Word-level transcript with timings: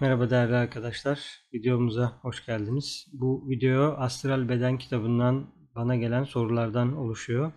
Merhaba 0.00 0.30
değerli 0.30 0.56
arkadaşlar. 0.56 1.40
Videomuza 1.54 2.18
hoş 2.22 2.46
geldiniz. 2.46 3.06
Bu 3.12 3.48
video 3.48 3.94
Astral 3.98 4.48
Beden 4.48 4.78
kitabından 4.78 5.46
bana 5.74 5.96
gelen 5.96 6.24
sorulardan 6.24 6.96
oluşuyor. 6.96 7.52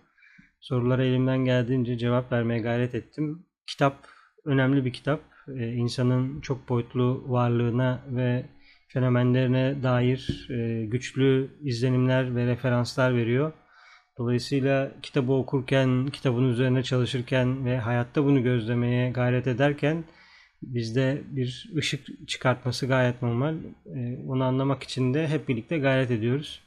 Sorulara 0.60 1.04
elimden 1.04 1.44
geldiğince 1.44 1.98
cevap 1.98 2.32
vermeye 2.32 2.60
gayret 2.60 2.94
ettim. 2.94 3.46
Kitap 3.66 4.06
önemli 4.44 4.84
bir 4.84 4.92
kitap. 4.92 5.20
Ee, 5.48 5.72
insanın 5.72 6.40
çok 6.40 6.68
boyutlu 6.68 7.24
varlığına 7.26 8.04
ve 8.10 8.46
fenomenlerine 8.88 9.82
dair 9.82 10.48
e, 10.50 10.86
güçlü 10.86 11.50
izlenimler 11.62 12.36
ve 12.36 12.46
referanslar 12.46 13.16
veriyor. 13.16 13.52
Dolayısıyla 14.18 14.92
kitabı 15.02 15.32
okurken, 15.32 16.06
kitabın 16.06 16.48
üzerine 16.48 16.82
çalışırken 16.82 17.64
ve 17.64 17.78
hayatta 17.78 18.24
bunu 18.24 18.42
gözlemeye 18.42 19.10
gayret 19.10 19.46
ederken 19.46 20.04
bizde 20.66 21.22
bir 21.30 21.70
ışık 21.76 22.28
çıkartması 22.28 22.86
gayet 22.86 23.22
normal. 23.22 23.54
Ee, 23.96 24.18
onu 24.28 24.44
anlamak 24.44 24.82
için 24.82 25.14
de 25.14 25.28
hep 25.28 25.48
birlikte 25.48 25.78
gayret 25.78 26.10
ediyoruz. 26.10 26.60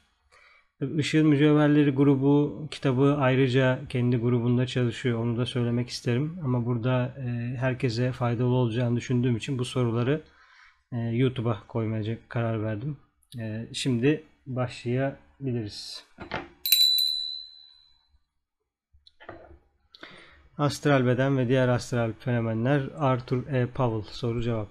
Işığın 0.98 1.26
Mücevherleri 1.28 1.90
grubu 1.90 2.66
kitabı 2.70 3.16
ayrıca 3.18 3.80
kendi 3.88 4.16
grubunda 4.16 4.66
çalışıyor. 4.66 5.18
Onu 5.18 5.38
da 5.38 5.46
söylemek 5.46 5.88
isterim. 5.88 6.38
Ama 6.44 6.66
burada 6.66 7.14
e, 7.18 7.56
herkese 7.56 8.12
faydalı 8.12 8.54
olacağını 8.54 8.96
düşündüğüm 8.96 9.36
için 9.36 9.58
bu 9.58 9.64
soruları 9.64 10.22
e, 10.92 10.96
YouTube'a 10.96 11.62
koymaya 11.68 12.18
karar 12.28 12.62
verdim. 12.62 12.96
E, 13.38 13.68
şimdi 13.72 14.22
başlayabiliriz. 14.46 16.04
Astral 20.58 21.06
beden 21.06 21.38
ve 21.38 21.48
diğer 21.48 21.68
astral 21.68 22.12
fenomenler 22.12 22.88
Arthur 22.96 23.46
E. 23.46 23.66
Powell 23.66 24.12
soru 24.12 24.42
cevap. 24.42 24.68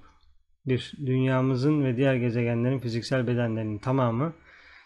1. 0.65 0.93
Dünyamızın 1.05 1.83
ve 1.83 1.97
diğer 1.97 2.15
gezegenlerin 2.15 2.79
fiziksel 2.79 3.27
bedenlerinin 3.27 3.77
tamamı 3.77 4.33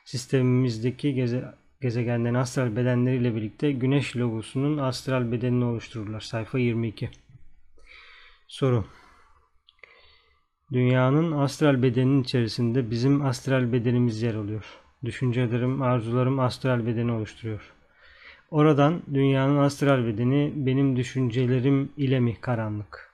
sistemimizdeki 0.05 1.13
geze, 1.13 1.55
gezegenlerin 1.81 2.34
astral 2.34 2.76
bedenleriyle 2.76 3.35
birlikte 3.35 3.71
güneş 3.71 4.17
logosunun 4.17 4.77
astral 4.77 5.31
bedenini 5.31 5.65
oluştururlar. 5.65 6.20
Sayfa 6.20 6.59
22. 6.59 7.09
Soru. 8.48 8.85
Dünyanın 10.71 11.31
astral 11.31 11.83
bedeninin 11.83 12.23
içerisinde 12.23 12.91
bizim 12.91 13.26
astral 13.26 13.73
bedenimiz 13.73 14.21
yer 14.21 14.35
alıyor. 14.35 14.65
Düşüncelerim, 15.05 15.81
arzularım 15.81 16.39
astral 16.39 16.85
bedeni 16.85 17.11
oluşturuyor. 17.11 17.73
Oradan 18.52 19.02
dünyanın 19.13 19.57
astral 19.57 20.05
bedeni 20.05 20.54
benim 20.55 20.96
düşüncelerim 20.96 21.90
ile 21.98 22.20
mi 22.20 22.35
karanlık? 22.41 23.13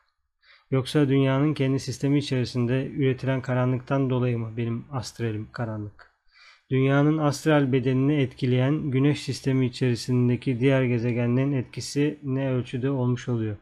Yoksa 0.71 1.09
dünyanın 1.09 1.53
kendi 1.53 1.79
sistemi 1.79 2.19
içerisinde 2.19 2.87
üretilen 2.87 3.41
karanlıktan 3.41 4.09
dolayı 4.09 4.37
mı 4.39 4.57
benim 4.57 4.85
astralim 4.91 5.47
karanlık? 5.51 6.11
Dünyanın 6.69 7.17
astral 7.17 7.71
bedenini 7.71 8.21
etkileyen 8.21 8.91
güneş 8.91 9.23
sistemi 9.23 9.65
içerisindeki 9.65 10.59
diğer 10.59 10.83
gezegenlerin 10.83 11.53
etkisi 11.53 12.19
ne 12.23 12.51
ölçüde 12.51 12.89
olmuş 12.89 13.29
oluyor? 13.29 13.57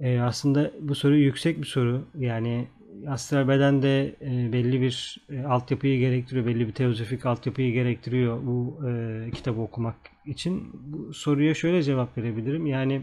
Ee, 0.00 0.20
aslında 0.20 0.72
bu 0.80 0.94
soru 0.94 1.16
yüksek 1.16 1.58
bir 1.58 1.66
soru. 1.66 2.04
Yani 2.18 2.68
astral 3.08 3.48
beden 3.48 3.82
de 3.82 4.14
e, 4.20 4.52
belli 4.52 4.80
bir 4.80 5.18
e, 5.30 5.42
altyapıyı 5.42 5.98
gerektiriyor, 5.98 6.46
belli 6.46 6.68
bir 6.68 6.72
teozofik 6.72 7.26
altyapıyı 7.26 7.72
gerektiriyor 7.72 8.46
bu 8.46 8.80
e, 8.88 9.30
kitabı 9.30 9.60
okumak 9.60 9.96
için. 10.26 10.70
Bu 10.74 11.14
soruya 11.14 11.54
şöyle 11.54 11.82
cevap 11.82 12.18
verebilirim. 12.18 12.66
Yani 12.66 13.02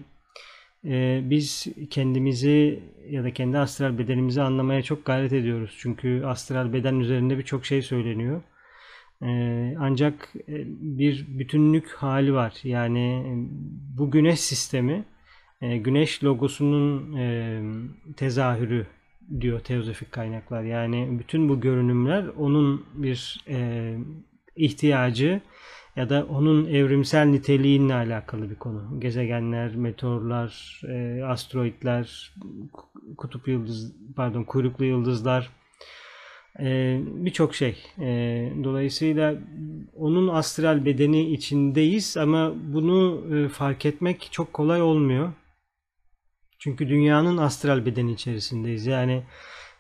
e, 0.85 1.21
biz 1.23 1.67
kendimizi 1.89 2.83
ya 3.09 3.23
da 3.23 3.33
kendi 3.33 3.57
astral 3.57 3.97
bedenimizi 3.97 4.41
anlamaya 4.41 4.81
çok 4.81 5.05
gayret 5.05 5.33
ediyoruz. 5.33 5.77
Çünkü 5.79 6.23
astral 6.25 6.73
beden 6.73 6.99
üzerinde 6.99 7.37
birçok 7.37 7.65
şey 7.65 7.81
söyleniyor. 7.81 8.41
Ancak 9.79 10.33
bir 10.97 11.25
bütünlük 11.39 11.89
hali 11.89 12.33
var. 12.33 12.53
Yani 12.63 13.23
bu 13.97 14.11
güneş 14.11 14.39
sistemi 14.39 15.03
güneş 15.61 16.23
logosunun 16.23 17.15
tezahürü 18.17 18.85
diyor 19.41 19.59
teozofik 19.59 20.11
kaynaklar. 20.11 20.63
Yani 20.63 21.19
bütün 21.19 21.49
bu 21.49 21.61
görünümler 21.61 22.25
onun 22.37 22.85
bir 22.93 23.43
e, 23.47 23.97
ihtiyacı 24.55 25.41
ya 25.95 26.09
da 26.09 26.25
onun 26.29 26.65
evrimsel 26.65 27.25
niteliğinle 27.25 27.93
alakalı 27.93 28.49
bir 28.49 28.55
konu. 28.55 28.99
Gezegenler, 28.99 29.75
meteorlar, 29.75 30.81
e, 30.87 31.23
asteroidler, 31.23 32.33
kutup 33.17 33.47
yıldız, 33.47 33.95
pardon 34.15 34.43
kuyruklu 34.43 34.85
yıldızlar, 34.85 35.49
e, 36.59 36.99
birçok 37.05 37.55
şey. 37.55 37.77
E, 37.99 38.07
dolayısıyla 38.63 39.35
onun 39.97 40.27
astral 40.27 40.85
bedeni 40.85 41.31
içindeyiz 41.31 42.17
ama 42.17 42.53
bunu 42.73 43.23
e, 43.35 43.49
fark 43.49 43.85
etmek 43.85 44.27
çok 44.31 44.53
kolay 44.53 44.81
olmuyor. 44.81 45.31
Çünkü 46.63 46.89
dünyanın 46.89 47.37
astral 47.37 47.85
bedeni 47.85 48.11
içerisindeyiz. 48.11 48.85
Yani 48.85 49.23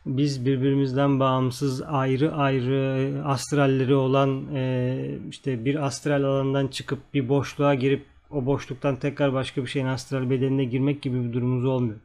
biz 0.05 0.45
birbirimizden 0.45 1.19
bağımsız 1.19 1.81
ayrı 1.81 2.33
ayrı 2.33 3.21
astralleri 3.25 3.95
olan 3.95 4.55
e, 4.55 5.19
işte 5.29 5.65
bir 5.65 5.85
astral 5.85 6.23
alandan 6.23 6.67
çıkıp 6.67 7.13
bir 7.13 7.29
boşluğa 7.29 7.75
girip 7.75 8.05
o 8.31 8.45
boşluktan 8.45 8.95
tekrar 8.95 9.33
başka 9.33 9.61
bir 9.61 9.67
şeyin 9.67 9.85
astral 9.85 10.29
bedenine 10.29 10.63
girmek 10.63 11.01
gibi 11.01 11.23
bir 11.23 11.33
durumumuz 11.33 11.65
olmuyor. 11.65 11.99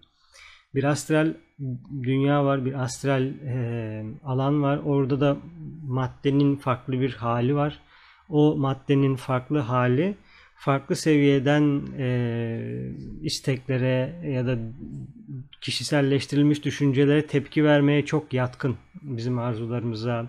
Bir 0.74 0.84
astral 0.84 1.34
dünya 2.02 2.44
var, 2.44 2.64
bir 2.64 2.82
astral 2.82 3.22
e, 3.22 4.04
alan 4.24 4.62
var. 4.62 4.80
Orada 4.84 5.20
da 5.20 5.36
maddenin 5.86 6.56
farklı 6.56 7.00
bir 7.00 7.12
hali 7.12 7.54
var. 7.54 7.80
O 8.28 8.56
maddenin 8.56 9.16
farklı 9.16 9.58
hali 9.58 10.16
farklı 10.56 10.96
seviyeden 10.96 11.82
e, 11.98 12.60
isteklere 13.22 14.22
ya 14.24 14.46
da 14.46 14.58
kişiselleştirilmiş 15.60 16.64
düşüncelere 16.64 17.26
tepki 17.26 17.64
vermeye 17.64 18.04
çok 18.04 18.32
yatkın. 18.32 18.76
Bizim 19.02 19.38
arzularımıza, 19.38 20.26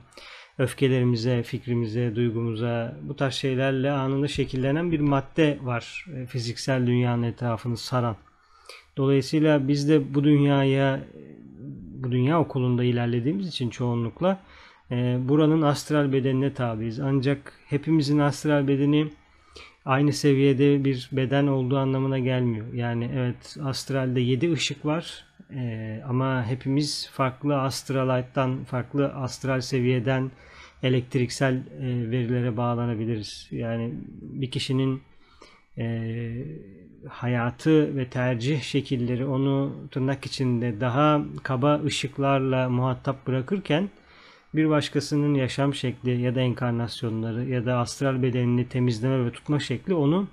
öfkelerimize, 0.57 1.43
fikrimize, 1.43 2.15
duygumuza 2.15 2.97
bu 3.01 3.15
tarz 3.15 3.33
şeylerle 3.33 3.91
anında 3.91 4.27
şekillenen 4.27 4.91
bir 4.91 4.99
madde 4.99 5.57
var 5.61 6.05
e, 6.15 6.25
fiziksel 6.25 6.87
dünyanın 6.87 7.23
etrafını 7.23 7.77
saran. 7.77 8.15
Dolayısıyla 8.97 9.67
biz 9.67 9.89
de 9.89 10.13
bu 10.13 10.23
dünyaya 10.23 11.03
bu 11.97 12.11
dünya 12.11 12.39
okulunda 12.39 12.83
ilerlediğimiz 12.83 13.47
için 13.47 13.69
çoğunlukla 13.69 14.39
e, 14.91 15.17
buranın 15.21 15.61
astral 15.61 16.13
bedenine 16.13 16.53
tabiiz. 16.53 16.99
Ancak 16.99 17.53
hepimizin 17.69 18.19
astral 18.19 18.67
bedeni 18.67 19.07
aynı 19.87 20.13
seviyede 20.13 20.85
bir 20.85 21.09
beden 21.11 21.47
olduğu 21.47 21.77
anlamına 21.77 22.19
gelmiyor. 22.19 22.73
Yani 22.73 23.09
evet 23.15 23.57
astralde 23.63 24.19
7 24.19 24.53
ışık 24.53 24.85
var 24.85 25.25
ee, 25.53 26.01
ama 26.07 26.45
hepimiz 26.47 27.09
farklı 27.13 27.61
astralight'tan, 27.61 28.63
farklı 28.63 29.13
astral 29.13 29.61
seviyeden 29.61 30.31
elektriksel 30.83 31.55
e, 31.55 32.11
verilere 32.11 32.57
bağlanabiliriz. 32.57 33.47
Yani 33.51 33.93
bir 34.21 34.51
kişinin 34.51 35.01
e, 35.77 36.33
hayatı 37.09 37.97
ve 37.97 38.09
tercih 38.09 38.61
şekilleri 38.61 39.25
onu 39.25 39.75
tırnak 39.91 40.25
içinde 40.25 40.81
daha 40.81 41.21
kaba 41.43 41.81
ışıklarla 41.83 42.69
muhatap 42.69 43.27
bırakırken 43.27 43.89
bir 44.53 44.69
başkasının 44.69 45.33
yaşam 45.33 45.73
şekli 45.73 46.21
ya 46.21 46.35
da 46.35 46.41
enkarnasyonları 46.41 47.45
ya 47.45 47.65
da 47.65 47.77
astral 47.77 48.23
bedenini 48.23 48.69
temizleme 48.69 49.25
ve 49.25 49.31
tutma 49.31 49.59
şekli 49.59 49.93
onu 49.93 50.27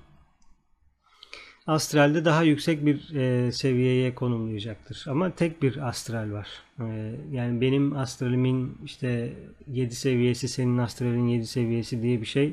astralde 1.66 2.24
daha 2.24 2.42
yüksek 2.42 2.86
bir 2.86 3.14
e, 3.14 3.52
seviyeye 3.52 4.14
konumlayacaktır. 4.14 5.04
Ama 5.08 5.30
tek 5.30 5.62
bir 5.62 5.88
astral 5.88 6.32
var. 6.32 6.48
E, 6.80 7.14
yani 7.32 7.60
benim 7.60 7.96
astralimin 7.96 8.78
işte 8.84 9.32
7 9.66 9.94
seviyesi, 9.94 10.48
senin 10.48 10.78
astralin 10.78 11.28
7 11.28 11.46
seviyesi 11.46 12.02
diye 12.02 12.20
bir 12.20 12.26
şey 12.26 12.52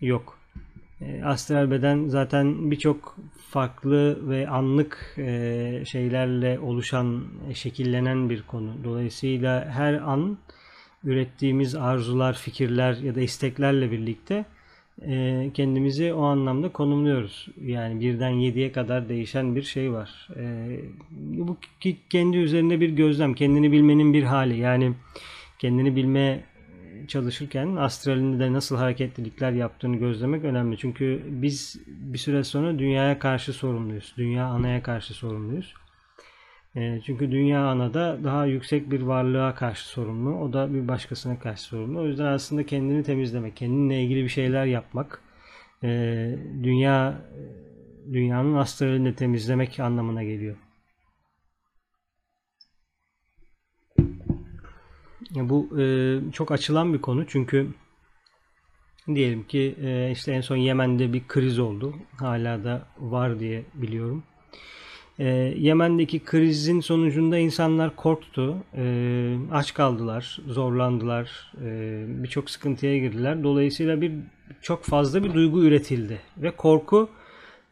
yok. 0.00 0.38
E, 1.00 1.22
astral 1.24 1.70
beden 1.70 2.08
zaten 2.08 2.70
birçok 2.70 3.16
farklı 3.50 4.28
ve 4.28 4.48
anlık 4.48 5.14
e, 5.18 5.82
şeylerle 5.86 6.58
oluşan, 6.58 7.24
şekillenen 7.54 8.30
bir 8.30 8.42
konu. 8.42 8.76
Dolayısıyla 8.84 9.64
her 9.68 9.94
an 9.94 10.38
ürettiğimiz 11.04 11.74
arzular, 11.74 12.34
fikirler 12.34 12.94
ya 12.96 13.14
da 13.14 13.20
isteklerle 13.20 13.90
birlikte 13.90 14.44
e, 15.02 15.50
kendimizi 15.54 16.12
o 16.12 16.22
anlamda 16.22 16.68
konumluyoruz. 16.72 17.48
Yani 17.62 18.00
birden 18.00 18.30
yediye 18.30 18.72
kadar 18.72 19.08
değişen 19.08 19.56
bir 19.56 19.62
şey 19.62 19.92
var. 19.92 20.28
E, 20.36 20.76
bu 21.10 21.56
kendi 22.10 22.36
üzerinde 22.36 22.80
bir 22.80 22.90
gözlem, 22.90 23.34
kendini 23.34 23.72
bilmenin 23.72 24.14
bir 24.14 24.22
hali. 24.22 24.58
Yani 24.58 24.92
kendini 25.58 25.96
bilme 25.96 26.44
çalışırken 27.08 27.76
astralinde 27.76 28.52
nasıl 28.52 28.76
hareketlilikler 28.76 29.52
yaptığını 29.52 29.96
gözlemek 29.96 30.44
önemli. 30.44 30.78
Çünkü 30.78 31.22
biz 31.26 31.80
bir 31.86 32.18
süre 32.18 32.44
sonra 32.44 32.78
dünyaya 32.78 33.18
karşı 33.18 33.52
sorumluyuz. 33.52 34.14
Dünya 34.16 34.46
anaya 34.46 34.82
karşı 34.82 35.14
sorumluyuz. 35.14 35.74
E, 36.76 37.00
çünkü 37.00 37.32
dünya 37.32 37.66
anada 37.66 38.18
daha 38.24 38.46
yüksek 38.46 38.90
bir 38.90 39.00
varlığa 39.02 39.54
karşı 39.54 39.88
sorumlu. 39.88 40.34
O 40.40 40.52
da 40.52 40.74
bir 40.74 40.88
başkasına 40.88 41.38
karşı 41.38 41.62
sorumlu. 41.62 42.00
O 42.00 42.06
yüzden 42.06 42.24
aslında 42.26 42.66
kendini 42.66 43.02
temizlemek, 43.02 43.56
kendinle 43.56 44.02
ilgili 44.02 44.24
bir 44.24 44.28
şeyler 44.28 44.66
yapmak, 44.66 45.22
e, 45.82 45.88
dünya 46.62 47.22
dünyanın 48.12 48.54
astralini 48.54 49.14
temizlemek 49.14 49.80
anlamına 49.80 50.24
geliyor. 50.24 50.56
Bu 55.30 55.80
e, 55.80 55.84
çok 56.32 56.52
açılan 56.52 56.94
bir 56.94 57.00
konu 57.00 57.26
çünkü 57.26 57.70
diyelim 59.14 59.44
ki 59.44 59.76
e, 59.82 60.10
işte 60.10 60.32
en 60.32 60.40
son 60.40 60.56
Yemen'de 60.56 61.12
bir 61.12 61.28
kriz 61.28 61.58
oldu. 61.58 61.94
Hala 62.16 62.64
da 62.64 62.86
var 62.98 63.40
diye 63.40 63.64
biliyorum. 63.74 64.24
E, 65.20 65.54
Yemen'deki 65.58 66.18
krizin 66.18 66.80
sonucunda 66.80 67.38
insanlar 67.38 67.96
korktu, 67.96 68.56
e, 68.76 69.36
aç 69.52 69.74
kaldılar, 69.74 70.38
zorlandılar, 70.46 71.52
e, 71.64 72.04
birçok 72.08 72.50
sıkıntıya 72.50 72.98
girdiler. 72.98 73.44
Dolayısıyla 73.44 74.00
bir 74.00 74.12
çok 74.62 74.84
fazla 74.84 75.24
bir 75.24 75.34
duygu 75.34 75.64
üretildi 75.64 76.20
ve 76.36 76.50
korku 76.50 77.08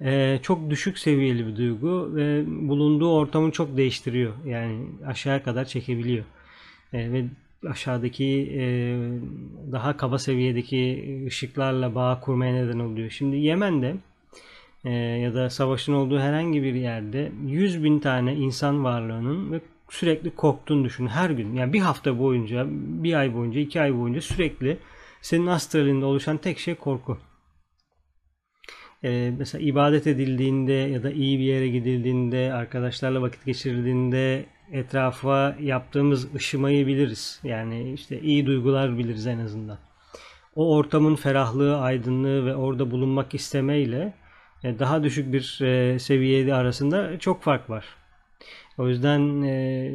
e, 0.00 0.38
çok 0.42 0.70
düşük 0.70 0.98
seviyeli 0.98 1.46
bir 1.46 1.56
duygu 1.56 2.14
ve 2.14 2.44
bulunduğu 2.46 3.12
ortamı 3.12 3.52
çok 3.52 3.76
değiştiriyor. 3.76 4.32
Yani 4.46 4.86
aşağıya 5.06 5.42
kadar 5.42 5.64
çekebiliyor. 5.64 6.24
E, 6.92 7.12
ve 7.12 7.24
aşağıdaki 7.68 8.52
e, 8.58 8.62
daha 9.72 9.96
kaba 9.96 10.18
seviyedeki 10.18 11.24
ışıklarla 11.26 11.94
bağ 11.94 12.20
kurmaya 12.20 12.52
neden 12.54 12.78
oluyor. 12.78 13.10
Şimdi 13.10 13.36
Yemen'de 13.36 13.96
e, 14.84 14.90
ya 14.92 15.34
da 15.34 15.50
savaşın 15.50 15.92
olduğu 15.92 16.19
herhangi 16.19 16.62
bir 16.62 16.75
yerde 16.75 17.32
100 17.46 17.84
bin 17.84 17.98
tane 17.98 18.34
insan 18.34 18.84
varlığının 18.84 19.52
ve 19.52 19.60
sürekli 19.90 20.30
korktuğunu 20.30 20.84
düşün. 20.84 21.06
Her 21.06 21.30
gün 21.30 21.54
yani 21.54 21.72
bir 21.72 21.80
hafta 21.80 22.19
boyunca, 22.19 22.66
bir 22.70 23.14
ay 23.14 23.34
boyunca, 23.34 23.60
iki 23.60 23.80
ay 23.80 23.94
boyunca 23.94 24.20
sürekli 24.20 24.78
senin 25.22 25.46
astralinde 25.46 26.04
oluşan 26.04 26.36
tek 26.36 26.58
şey 26.58 26.75
korku. 26.75 27.19
Ee, 29.04 29.32
mesela 29.38 29.64
ibadet 29.64 30.06
edildiğinde 30.06 30.72
ya 30.72 31.02
da 31.02 31.10
iyi 31.10 31.38
bir 31.38 31.44
yere 31.44 31.69
gidildiğinde, 31.69 32.52
arkadaşlarla 32.52 33.22
vakit 33.22 33.44
geçirildiğinde 33.44 34.46
etrafa 34.72 35.56
yaptığımız 35.60 36.34
ışımayı 36.34 36.86
biliriz. 36.86 37.40
Yani 37.44 37.92
işte 37.92 38.20
iyi 38.20 38.46
duygular 38.46 38.98
biliriz 38.98 39.26
en 39.26 39.38
azından. 39.38 39.78
O 40.56 40.76
ortamın 40.76 41.16
ferahlığı, 41.16 41.78
aydınlığı 41.81 42.46
ve 42.46 42.56
orada 42.56 42.90
bulunmak 42.90 43.34
istemeyle 43.34 44.14
daha 44.64 45.02
düşük 45.02 45.32
bir 45.32 45.60
e, 45.62 45.99
seviyede 45.99 46.55
arasında 46.55 47.19
çok 47.19 47.43
fark 47.43 47.70
var. 47.70 47.84
O 48.78 48.88
yüzden 48.88 49.43
e, 49.43 49.93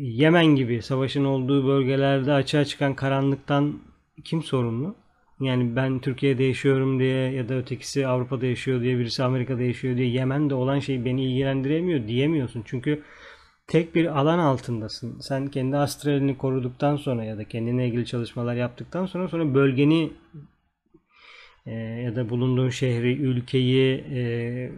Yemen 0.00 0.46
gibi 0.46 0.82
savaşın 0.82 1.24
olduğu 1.24 1.66
bölgelerde 1.66 2.32
açığa 2.32 2.64
çıkan 2.64 2.94
karanlıktan 2.94 3.78
kim 4.24 4.42
sorumlu? 4.42 4.94
Yani 5.40 5.76
ben 5.76 5.98
Türkiye'de 5.98 6.44
yaşıyorum 6.44 6.98
diye 6.98 7.32
ya 7.32 7.48
da 7.48 7.54
ötekisi 7.54 8.06
Avrupa'da 8.06 8.46
yaşıyor 8.46 8.80
diye 8.80 8.98
birisi 8.98 9.22
Amerika'da 9.22 9.62
yaşıyor 9.62 9.96
diye 9.96 10.08
Yemen'de 10.08 10.54
olan 10.54 10.78
şey 10.78 11.04
beni 11.04 11.24
ilgilendiremiyor 11.24 12.08
diyemiyorsun. 12.08 12.62
Çünkü 12.66 13.02
tek 13.66 13.94
bir 13.94 14.20
alan 14.20 14.38
altındasın. 14.38 15.20
Sen 15.20 15.46
kendi 15.46 15.76
astralini 15.76 16.38
koruduktan 16.38 16.96
sonra 16.96 17.24
ya 17.24 17.38
da 17.38 17.44
kendine 17.44 17.88
ilgili 17.88 18.06
çalışmalar 18.06 18.54
yaptıktan 18.54 19.06
sonra 19.06 19.28
sonra 19.28 19.54
bölgeni 19.54 20.12
e, 21.66 21.72
ya 21.74 22.16
da 22.16 22.28
bulunduğun 22.30 22.68
şehri, 22.68 23.16
ülkeyi 23.16 24.04
e, 24.14 24.70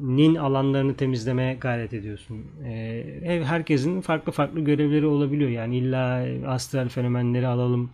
nin 0.00 0.34
alanlarını 0.34 0.96
temizlemeye 0.96 1.54
gayret 1.54 1.92
ediyorsun. 1.92 2.44
E, 2.64 3.42
herkesin 3.44 4.00
farklı 4.00 4.32
farklı 4.32 4.60
görevleri 4.60 5.06
olabiliyor. 5.06 5.50
Yani 5.50 5.76
illa 5.76 6.26
astral 6.46 6.88
fenomenleri 6.88 7.46
alalım, 7.46 7.90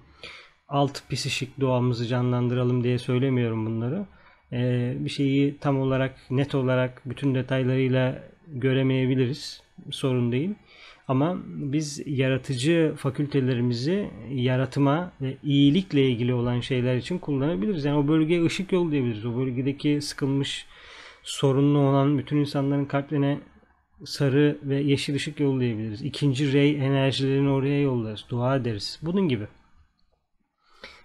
alt 0.69 1.11
psişik 1.11 1.61
doğamızı 1.61 2.07
canlandıralım 2.07 2.85
diye 2.85 2.99
söylemiyorum 2.99 3.67
bunları. 3.67 4.07
E, 4.53 4.93
bir 4.99 5.11
şeyi 5.11 5.59
tam 5.59 5.81
olarak, 5.81 6.15
net 6.31 6.55
olarak 6.55 7.03
bütün 7.07 7.35
detaylarıyla 7.35 8.23
göremeyebiliriz 8.47 9.63
sorun 9.91 10.33
değil. 10.33 10.55
Ama 11.09 11.39
biz 11.47 12.03
yaratıcı 12.07 12.95
fakültelerimizi 12.97 14.11
yaratıma 14.31 15.13
ve 15.21 15.37
iyilikle 15.43 16.09
ilgili 16.11 16.35
olan 16.35 16.61
şeyler 16.61 16.97
için 16.97 17.19
kullanabiliriz. 17.19 17.85
Yani 17.85 17.99
o 17.99 18.09
bölgeye 18.09 18.45
ışık 18.45 18.73
yolu 18.73 18.91
diyebiliriz. 18.91 19.27
O 19.27 19.37
bölgedeki 19.37 20.01
sıkılmış, 20.03 20.67
sorunlu 21.23 21.79
olan 21.79 22.19
bütün 22.19 22.37
insanların 22.37 22.85
kalplerine 22.85 23.39
sarı 24.05 24.59
ve 24.63 24.77
yeşil 24.77 25.15
ışık 25.15 25.41
yollayabiliriz. 25.41 26.03
İkinci 26.03 26.53
rey 26.53 26.77
enerjilerini 26.77 27.51
oraya 27.51 27.81
yollarız. 27.81 28.25
Dua 28.29 28.57
ederiz. 28.57 28.99
Bunun 29.03 29.29
gibi. 29.29 29.47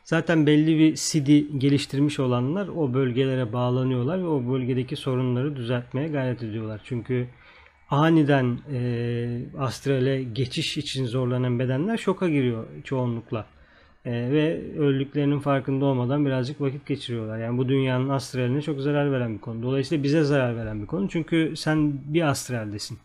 Zaten 0.04 0.46
belli 0.46 0.80
bir 0.80 0.96
CD 0.96 1.58
geliştirmiş 1.58 2.20
olanlar 2.20 2.68
o 2.68 2.94
bölgelere 2.94 3.54
bağlanıyorlar 3.54 4.20
ve 4.20 4.28
o 4.28 4.52
bölgedeki 4.54 4.96
sorunları 4.96 5.56
düzeltmeye 5.56 6.08
gayret 6.08 6.44
ediyorlar. 6.44 6.82
Çünkü 6.84 7.28
aniden 7.90 8.58
e, 8.74 9.40
astrale 9.60 10.24
geçiş 10.24 10.78
için 10.78 11.06
zorlanan 11.06 11.60
bedenler 11.60 11.98
şoka 11.98 12.30
giriyor 12.30 12.66
çoğunlukla. 12.84 13.46
E, 14.06 14.12
ve 14.12 14.62
öldüklerinin 14.78 15.40
farkında 15.40 15.86
olmadan 15.86 16.26
birazcık 16.26 16.62
vakit 16.62 16.86
geçiriyorlar. 16.86 17.40
Yani 17.40 17.58
bu 17.58 17.70
dünyanın 17.70 18.10
astraline 18.10 18.62
çok 18.62 18.82
zarar 18.82 19.12
veren 19.12 19.34
bir 19.34 19.42
konu. 19.42 19.64
Dolayısıyla 19.64 20.04
bize 20.04 20.24
zarar 20.24 20.56
veren 20.56 20.82
bir 20.82 20.88
konu. 20.88 21.10
Çünkü 21.10 21.54
sen 21.56 21.94
bir 22.14 22.22
astraldesin. 22.22 22.98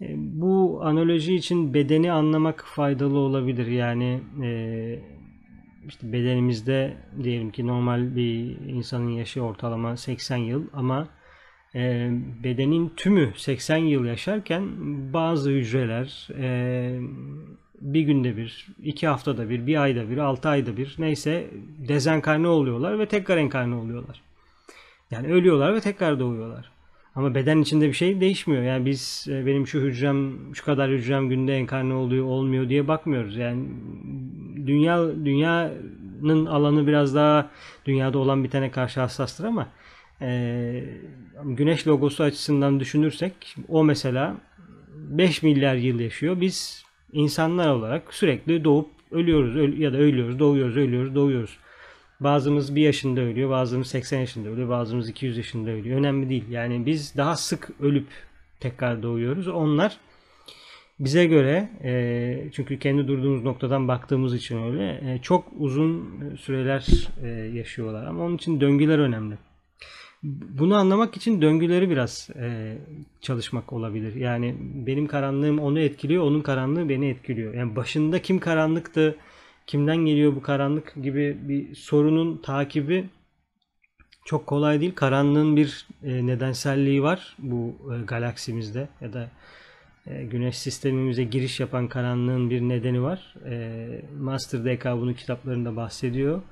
E, 0.00 0.06
bu 0.16 0.80
analoji 0.84 1.34
için 1.34 1.74
bedeni 1.74 2.12
anlamak 2.12 2.64
faydalı 2.66 3.18
olabilir. 3.18 3.66
Yani 3.66 4.20
e, 4.42 4.50
işte 5.88 6.12
bedenimizde 6.12 6.96
diyelim 7.22 7.50
ki 7.50 7.66
normal 7.66 8.16
bir 8.16 8.56
insanın 8.68 9.10
yaşı 9.10 9.42
ortalama 9.42 9.96
80 9.96 10.36
yıl 10.36 10.64
ama 10.72 11.08
e, 11.76 12.10
bedenin 12.44 12.92
tümü 12.96 13.32
80 13.36 13.76
yıl 13.76 14.04
yaşarken 14.04 14.68
bazı 15.12 15.50
hücreler 15.50 16.28
e, 16.38 16.98
bir 17.80 18.00
günde 18.00 18.36
bir, 18.36 18.66
iki 18.82 19.06
haftada 19.06 19.50
bir, 19.50 19.66
bir 19.66 19.82
ayda 19.82 20.10
bir, 20.10 20.18
altı 20.18 20.48
ayda 20.48 20.76
bir 20.76 20.96
neyse 20.98 21.46
dezenkarne 21.88 22.48
oluyorlar 22.48 22.98
ve 22.98 23.06
tekrar 23.06 23.36
enkarne 23.36 23.74
oluyorlar. 23.74 24.22
Yani 25.10 25.32
ölüyorlar 25.32 25.74
ve 25.74 25.80
tekrar 25.80 26.20
doğuyorlar. 26.20 26.70
Ama 27.14 27.34
beden 27.34 27.58
içinde 27.58 27.88
bir 27.88 27.92
şey 27.92 28.20
değişmiyor. 28.20 28.62
Yani 28.62 28.86
biz 28.86 29.26
e, 29.30 29.46
benim 29.46 29.66
şu 29.66 29.80
hücrem, 29.80 30.54
şu 30.54 30.64
kadar 30.64 30.90
hücrem 30.90 31.28
günde 31.28 31.56
enkarne 31.56 31.94
oluyor, 31.94 32.24
olmuyor 32.24 32.68
diye 32.68 32.88
bakmıyoruz. 32.88 33.36
Yani 33.36 33.64
dünya 34.66 35.24
dünyanın 35.24 36.46
alanı 36.46 36.86
biraz 36.86 37.14
daha 37.14 37.50
dünyada 37.86 38.18
olan 38.18 38.44
bitene 38.44 38.70
karşı 38.70 39.00
hassastır 39.00 39.44
ama 39.44 39.68
e, 40.22 40.84
güneş 41.44 41.86
logosu 41.86 42.22
açısından 42.22 42.80
düşünürsek 42.80 43.56
o 43.68 43.84
mesela 43.84 44.36
5 44.94 45.42
milyar 45.42 45.74
yıl 45.74 46.00
yaşıyor. 46.00 46.40
Biz 46.40 46.84
insanlar 47.12 47.68
olarak 47.68 48.14
sürekli 48.14 48.64
doğup 48.64 48.88
ölüyoruz 49.10 49.80
ya 49.80 49.92
da 49.92 49.96
ölüyoruz, 49.96 50.38
doğuyoruz, 50.38 50.76
ölüyoruz, 50.76 51.14
doğuyoruz. 51.14 51.58
Bazımız 52.20 52.76
bir 52.76 52.82
yaşında 52.82 53.20
ölüyor, 53.20 53.50
bazımız 53.50 53.86
80 53.86 54.20
yaşında 54.20 54.48
ölüyor, 54.48 54.68
bazımız 54.68 55.08
200 55.08 55.36
yaşında 55.36 55.70
ölüyor. 55.70 55.98
Önemli 55.98 56.28
değil. 56.28 56.48
Yani 56.50 56.86
biz 56.86 57.16
daha 57.16 57.36
sık 57.36 57.70
ölüp 57.80 58.06
tekrar 58.60 59.02
doğuyoruz. 59.02 59.48
Onlar 59.48 59.98
bize 61.00 61.26
göre 61.26 61.70
e, 61.84 62.50
çünkü 62.52 62.78
kendi 62.78 63.08
durduğumuz 63.08 63.44
noktadan 63.44 63.88
baktığımız 63.88 64.34
için 64.34 64.62
öyle 64.62 65.12
e, 65.12 65.18
çok 65.22 65.44
uzun 65.58 66.20
süreler 66.36 67.08
e, 67.22 67.28
yaşıyorlar. 67.28 68.06
Ama 68.06 68.24
onun 68.24 68.36
için 68.36 68.60
döngüler 68.60 68.98
önemli. 68.98 69.34
Bunu 70.22 70.76
anlamak 70.76 71.16
için 71.16 71.42
döngüleri 71.42 71.90
biraz 71.90 72.30
e, 72.36 72.78
çalışmak 73.20 73.72
olabilir. 73.72 74.14
Yani 74.14 74.54
benim 74.60 75.06
karanlığım 75.06 75.58
onu 75.58 75.80
etkiliyor, 75.80 76.24
onun 76.24 76.40
karanlığı 76.40 76.88
beni 76.88 77.08
etkiliyor. 77.08 77.54
Yani 77.54 77.76
başında 77.76 78.22
kim 78.22 78.38
karanlıktı, 78.38 79.16
kimden 79.66 79.96
geliyor 79.96 80.36
bu 80.36 80.42
karanlık 80.42 80.94
gibi 81.02 81.36
bir 81.40 81.74
sorunun 81.74 82.36
takibi 82.36 83.04
çok 84.24 84.46
kolay 84.46 84.80
değil. 84.80 84.94
Karanlığın 84.94 85.56
bir 85.56 85.86
e, 86.04 86.26
nedenselliği 86.26 87.02
var 87.02 87.36
bu 87.38 87.76
e, 87.94 88.04
galaksimizde 88.04 88.88
ya 89.00 89.12
da 89.12 89.30
e, 90.06 90.24
güneş 90.24 90.58
sistemimize 90.58 91.24
giriş 91.24 91.60
yapan 91.60 91.88
karanlığın 91.88 92.50
bir 92.50 92.60
nedeni 92.60 93.02
var. 93.02 93.34
E, 93.46 93.86
Master 94.20 94.64
DK 94.64 94.84
bunu 94.84 95.14
kitaplarında 95.14 95.76
bahsediyor. 95.76 96.42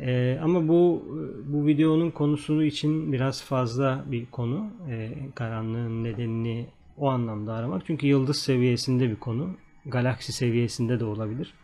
Ee, 0.00 0.38
ama 0.42 0.68
bu 0.68 1.04
bu 1.46 1.66
videonun 1.66 2.10
konusunu 2.10 2.64
için 2.64 3.12
biraz 3.12 3.44
fazla 3.44 4.04
bir 4.06 4.26
konu. 4.26 4.70
Ee, 4.90 5.10
karanlığın 5.34 6.04
nedenini 6.04 6.66
o 6.98 7.08
anlamda 7.08 7.54
aramak. 7.54 7.82
Çünkü 7.86 8.06
yıldız 8.06 8.38
seviyesinde 8.38 9.10
bir 9.10 9.16
konu. 9.16 9.50
Galaksi 9.86 10.32
seviyesinde 10.32 11.00
de 11.00 11.04
olabilir. 11.04 11.54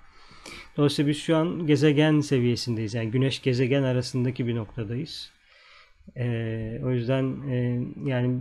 Dolayısıyla 0.76 1.08
biz 1.08 1.18
şu 1.18 1.37
an 1.37 1.66
gezegen 1.66 2.20
seviyesindeyiz. 2.20 2.94
Yani 2.94 3.10
güneş 3.10 3.42
gezegen 3.42 3.82
arasındaki 3.82 4.46
bir 4.46 4.56
noktadayız. 4.56 5.30
E, 6.16 6.80
o 6.85 6.90
yüzden 6.90 7.49
e, 7.50 7.85
yani 8.04 8.38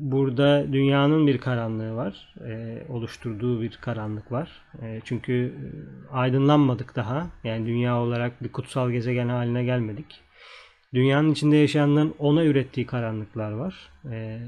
burada 0.00 0.72
dünyanın 0.72 1.26
bir 1.26 1.38
karanlığı 1.38 1.96
var. 1.96 2.34
E, 2.46 2.82
oluşturduğu 2.88 3.62
bir 3.62 3.78
karanlık 3.80 4.32
var. 4.32 4.50
E, 4.82 5.00
çünkü 5.04 5.54
aydınlanmadık 6.12 6.96
daha. 6.96 7.26
Yani 7.44 7.66
dünya 7.66 8.00
olarak 8.00 8.42
bir 8.42 8.52
kutsal 8.52 8.90
gezegen 8.90 9.28
haline 9.28 9.64
gelmedik. 9.64 10.20
Dünyanın 10.94 11.32
içinde 11.32 11.56
yaşayanların 11.56 12.14
ona 12.18 12.44
ürettiği 12.44 12.86
karanlıklar 12.86 13.52
var. 13.52 13.90
E, 14.10 14.38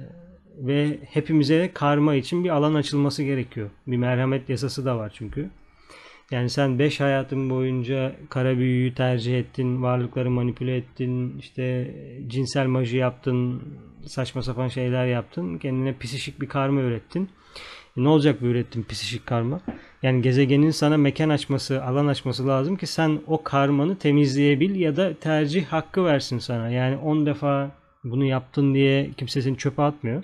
ve 0.59 0.99
hepimize 1.11 1.71
karma 1.75 2.15
için 2.15 2.45
bir 2.45 2.51
alan 2.51 2.75
açılması 2.75 3.23
gerekiyor. 3.23 3.71
Bir 3.87 3.97
merhamet 3.97 4.49
yasası 4.49 4.85
da 4.85 4.99
var 4.99 5.13
çünkü. 5.15 5.51
Yani 6.31 6.51
sen 6.51 6.79
5 6.79 7.01
hayatın 7.01 7.51
boyunca 7.51 8.17
kara 8.31 8.59
büyüyü 8.59 8.95
tercih 8.95 9.39
ettin, 9.39 9.83
varlıkları 9.83 10.31
manipüle 10.31 10.77
ettin, 10.77 11.39
işte 11.39 11.95
cinsel 12.27 12.67
maji 12.67 12.97
yaptın, 12.97 13.63
saçma 14.07 14.43
sapan 14.43 14.69
şeyler 14.69 15.07
yaptın, 15.07 15.59
kendine 15.59 15.99
psişik 15.99 16.41
bir 16.41 16.49
karma 16.49 16.81
ürettin. 16.81 17.31
E 17.97 18.03
ne 18.05 18.09
olacak 18.09 18.43
bu 18.43 18.47
ürettiğin 18.47 18.87
psişik 18.87 19.27
karma? 19.27 19.61
Yani 20.03 20.23
gezegenin 20.23 20.71
sana 20.71 20.97
mekan 20.97 21.29
açması, 21.29 21.85
alan 21.85 22.07
açması 22.07 22.49
lazım 22.49 22.77
ki 22.77 22.87
sen 22.87 23.21
o 23.27 23.43
karmanı 23.43 23.99
temizleyebil 23.99 24.81
ya 24.81 24.97
da 24.97 25.15
tercih 25.15 25.65
hakkı 25.67 26.05
versin 26.05 26.39
sana. 26.39 26.71
Yani 26.71 26.97
10 26.97 27.27
defa 27.27 27.71
bunu 28.05 28.25
yaptın 28.25 28.75
diye 28.75 29.11
kimse 29.17 29.43
seni 29.43 29.57
çöpe 29.57 29.83
atmıyor. 29.83 30.23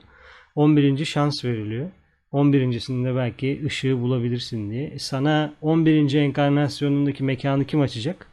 11. 0.55 1.05
şans 1.05 1.45
veriliyor. 1.45 1.91
11.sinde 2.33 3.17
belki 3.17 3.62
ışığı 3.67 4.01
bulabilirsin 4.01 4.71
diye. 4.71 4.99
Sana 4.99 5.55
11. 5.61 6.15
enkarnasyonundaki 6.15 7.25
mekanı 7.25 7.65
kim 7.65 7.81
açacak? 7.81 8.27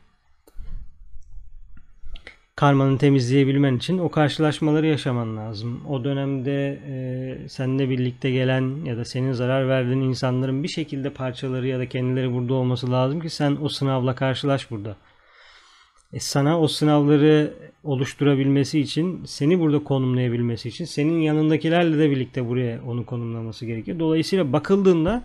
Karmanı 2.56 2.98
temizleyebilmen 2.98 3.78
için 3.78 3.98
o 3.98 4.10
karşılaşmaları 4.12 4.88
yaşaman 4.88 5.38
lazım. 5.38 5.82
O 5.90 6.04
dönemde 6.04 6.80
e, 6.88 7.50
seninle 7.50 7.90
birlikte 7.90 8.32
gelen 8.32 8.86
ya 8.86 8.98
da 8.98 9.06
senin 9.06 9.32
zarar 9.32 9.68
verdiğin 9.70 10.02
insanların 10.02 10.64
bir 10.64 10.68
şekilde 10.68 11.10
parçaları 11.10 11.68
ya 11.68 11.80
da 11.80 11.90
kendileri 11.90 12.34
burada 12.34 12.54
olması 12.54 12.92
lazım 12.92 13.20
ki 13.20 13.30
sen 13.30 13.58
o 13.62 13.70
sınavla 13.70 14.16
karşılaş 14.16 14.72
burada. 14.72 14.96
E 16.14 16.20
sana 16.20 16.62
o 16.62 16.68
sınavları 16.68 17.54
oluşturabilmesi 17.84 18.80
için, 18.80 19.24
seni 19.26 19.60
burada 19.60 19.84
konumlayabilmesi 19.84 20.70
için 20.70 20.86
senin 20.86 21.20
yanındakilerle 21.20 21.98
de 21.98 22.12
birlikte 22.12 22.48
buraya 22.48 22.84
onu 22.84 23.06
konumlaması 23.06 23.66
gerekiyor. 23.66 24.00
Dolayısıyla 24.00 24.54
bakıldığında 24.54 25.24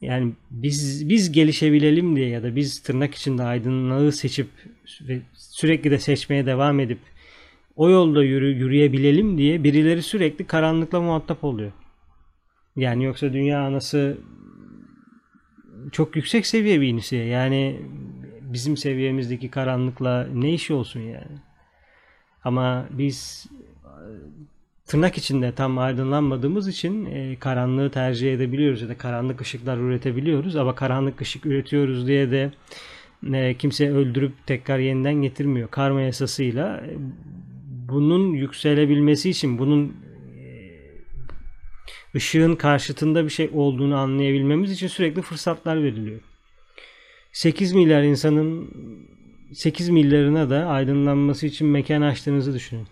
yani 0.00 0.32
biz 0.50 1.08
biz 1.08 1.32
gelişebilelim 1.32 2.16
diye 2.16 2.28
ya 2.28 2.42
da 2.42 2.56
biz 2.56 2.82
tırnak 2.82 3.14
içinde 3.14 3.42
aydınlığı 3.42 4.12
seçip 4.12 4.48
ve 5.08 5.20
sürekli 5.34 5.90
de 5.90 5.98
seçmeye 5.98 6.46
devam 6.46 6.80
edip 6.80 6.98
o 7.76 7.90
yolda 7.90 8.24
yürü, 8.24 8.46
yürüyebilelim 8.46 9.38
diye 9.38 9.64
birileri 9.64 10.02
sürekli 10.02 10.46
karanlıkla 10.46 11.00
muhatap 11.00 11.44
oluyor. 11.44 11.72
Yani 12.76 13.04
yoksa 13.04 13.32
dünya 13.32 13.60
anası 13.66 14.18
çok 15.92 16.16
yüksek 16.16 16.46
seviye 16.46 16.80
bir 16.80 16.88
inisiye. 16.88 17.24
Yani 17.24 17.80
bizim 18.52 18.76
seviyemizdeki 18.76 19.50
karanlıkla 19.50 20.28
ne 20.34 20.52
işi 20.52 20.74
olsun 20.74 21.00
yani. 21.00 21.38
Ama 22.44 22.86
biz 22.90 23.46
tırnak 24.86 25.18
içinde 25.18 25.52
tam 25.52 25.78
aydınlanmadığımız 25.78 26.68
için 26.68 27.04
e, 27.04 27.36
karanlığı 27.36 27.90
tercih 27.90 28.34
edebiliyoruz 28.34 28.82
ya 28.82 28.88
da 28.88 28.98
karanlık 28.98 29.40
ışıklar 29.40 29.78
üretebiliyoruz 29.78 30.56
ama 30.56 30.74
karanlık 30.74 31.20
ışık 31.20 31.46
üretiyoruz 31.46 32.06
diye 32.06 32.30
de 32.30 32.52
e, 33.32 33.54
kimse 33.54 33.90
öldürüp 33.90 34.32
tekrar 34.46 34.78
yeniden 34.78 35.14
getirmiyor. 35.14 35.70
Karma 35.70 36.00
yasasıyla 36.00 36.76
e, 36.76 36.96
bunun 37.88 38.32
yükselebilmesi 38.32 39.30
için 39.30 39.58
bunun 39.58 39.96
e, 40.38 40.52
ışığın 42.16 42.54
karşıtında 42.54 43.24
bir 43.24 43.30
şey 43.30 43.50
olduğunu 43.54 43.96
anlayabilmemiz 43.96 44.70
için 44.70 44.88
sürekli 44.88 45.22
fırsatlar 45.22 45.82
veriliyor. 45.82 46.20
8 47.32 47.72
milyar 47.72 48.02
insanın 48.02 48.70
8 49.54 49.88
milyarına 49.88 50.50
da 50.50 50.66
aydınlanması 50.66 51.46
için 51.46 51.66
mekan 51.66 52.02
açtığınızı 52.02 52.54
düşünün. 52.54 52.86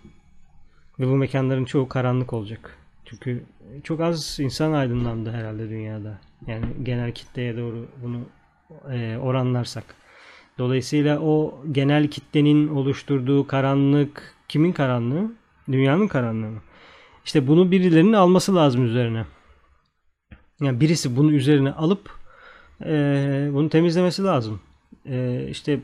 Ve 0.99 1.07
bu 1.07 1.15
mekanların 1.15 1.65
çoğu 1.65 1.87
karanlık 1.87 2.33
olacak. 2.33 2.77
Çünkü 3.05 3.43
çok 3.83 4.01
az 4.01 4.37
insan 4.39 4.71
aydınlandı 4.71 5.31
herhalde 5.31 5.69
dünyada. 5.69 6.19
Yani 6.47 6.65
genel 6.83 7.11
kitleye 7.11 7.57
doğru 7.57 7.87
bunu 8.03 8.21
e, 8.93 9.17
oranlarsak. 9.17 9.95
Dolayısıyla 10.57 11.19
o 11.19 11.63
genel 11.71 12.07
kitlenin 12.07 12.67
oluşturduğu 12.67 13.47
karanlık 13.47 14.35
kimin 14.47 14.71
karanlığı? 14.71 15.31
Dünyanın 15.71 16.07
karanlığı 16.07 16.49
mı? 16.49 16.61
İşte 17.25 17.47
bunu 17.47 17.71
birilerinin 17.71 18.13
alması 18.13 18.55
lazım 18.55 18.85
üzerine. 18.85 19.25
Yani 20.61 20.79
birisi 20.79 21.17
bunu 21.17 21.31
üzerine 21.31 21.71
alıp 21.71 22.20
e, 22.85 23.49
bunu 23.53 23.69
temizlemesi 23.69 24.23
lazım. 24.23 24.59
E, 25.05 25.47
işte 25.49 25.79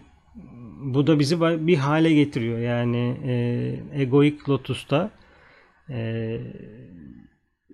bu 0.82 1.08
da 1.08 1.20
bizi 1.20 1.42
bir 1.42 1.78
hale 1.78 2.14
getiriyor. 2.14 2.60
Yani 2.60 3.18
e, 3.26 4.02
egoik 4.02 4.50
lotusta 4.50 5.12
e, 5.90 6.38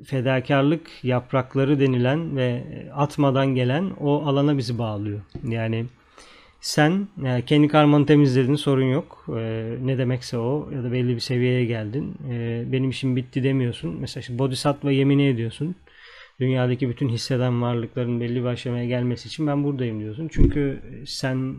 fedakarlık 0.05 1.03
yaprakları 1.03 1.79
denilen 1.79 2.37
ve 2.37 2.63
atmadan 2.95 3.47
gelen 3.55 3.91
o 3.99 4.25
alana 4.25 4.57
bizi 4.57 4.77
bağlıyor. 4.77 5.21
Yani 5.47 5.85
sen 6.61 7.07
yani 7.23 7.45
kendi 7.45 7.67
karmanı 7.67 8.05
temizledin 8.05 8.55
sorun 8.55 8.91
yok. 8.91 9.25
E, 9.37 9.75
ne 9.83 9.97
demekse 9.97 10.37
o 10.37 10.69
ya 10.75 10.83
da 10.83 10.91
belli 10.91 11.15
bir 11.15 11.19
seviyeye 11.19 11.65
geldin. 11.65 12.15
E, 12.29 12.63
benim 12.71 12.89
işim 12.89 13.15
bitti 13.15 13.43
demiyorsun. 13.43 13.97
Mesela 13.99 14.21
işte 14.21 14.39
bodhisattva 14.39 14.91
yemini 14.91 15.27
ediyorsun 15.27 15.75
dünyadaki 16.39 16.89
bütün 16.89 17.09
hisseden 17.09 17.61
varlıkların 17.61 18.21
belli 18.21 18.41
bir 18.41 18.45
aşamaya 18.45 18.85
gelmesi 18.85 19.27
için 19.27 19.47
ben 19.47 19.63
buradayım 19.63 19.99
diyorsun. 19.99 20.29
Çünkü 20.31 20.81
sen 21.07 21.55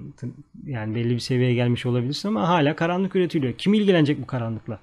yani 0.66 0.94
belli 0.94 1.10
bir 1.10 1.18
seviyeye 1.18 1.54
gelmiş 1.54 1.86
olabilirsin 1.86 2.28
ama 2.28 2.48
hala 2.48 2.76
karanlık 2.76 3.16
üretiliyor. 3.16 3.52
Kim 3.58 3.74
ilgilenecek 3.74 4.22
bu 4.22 4.26
karanlıkla? 4.26 4.78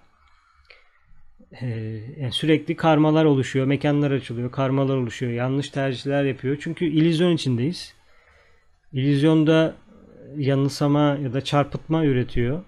Ee, 1.62 1.68
yani 2.20 2.32
sürekli 2.32 2.76
karmalar 2.76 3.26
oluşuyor, 3.26 3.66
mekanlar 3.66 4.12
açılıyor, 4.12 4.52
karmalar 4.52 4.98
oluşuyor, 4.98 5.32
yanlış 5.32 5.70
tercihler 5.70 6.24
yapıyor. 6.24 6.58
Çünkü 6.62 6.86
illüzyon 6.86 7.32
içindeyiz. 7.32 7.94
İllüzyonda 8.94 9.76
yanılsama 10.38 11.18
ya 11.24 11.34
da 11.34 11.42
çarpıtma 11.42 12.06
üretiyor. 12.06 12.64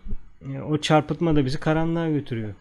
O 0.69 0.77
çarpıtma 0.77 1.35
da 1.35 1.45
bizi 1.45 1.59
karanlığa 1.59 2.09
götürüyor 2.09 2.53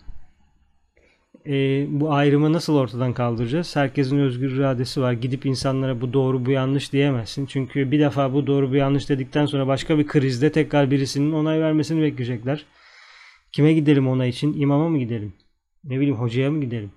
e, 1.47 1.87
bu 1.89 2.13
ayrımı 2.13 2.53
nasıl 2.53 2.77
ortadan 2.77 3.13
kaldıracağız? 3.13 3.77
Herkesin 3.77 4.19
özgür 4.19 4.57
iradesi 4.57 5.01
var. 5.01 5.13
Gidip 5.13 5.47
insanlara 5.47 6.01
bu 6.01 6.13
doğru 6.13 6.47
bu 6.47 6.51
yanlış 6.51 6.93
diyemezsin. 6.93 7.47
Çünkü 7.47 7.91
bir 7.91 8.01
defa 8.01 8.33
bu 8.33 8.47
doğru 8.47 8.71
bu 8.71 8.77
yanlış 8.77 9.09
dedikten 9.09 9.47
sonra 9.47 9.67
başka 9.67 9.99
bir 9.99 10.07
krizde 10.07 10.53
tekrar 10.53 10.91
birisinin 10.91 11.33
onay 11.33 11.61
vermesini 11.61 12.03
bekleyecekler. 12.03 12.65
Kime 13.53 13.73
gidelim 13.73 14.09
ona 14.09 14.27
için? 14.27 14.61
İmama 14.61 14.89
mı 14.89 14.99
gidelim? 14.99 15.33
Ne 15.85 15.97
bileyim 15.97 16.17
hocaya 16.17 16.51
mı 16.51 16.61
gidelim? 16.61 16.91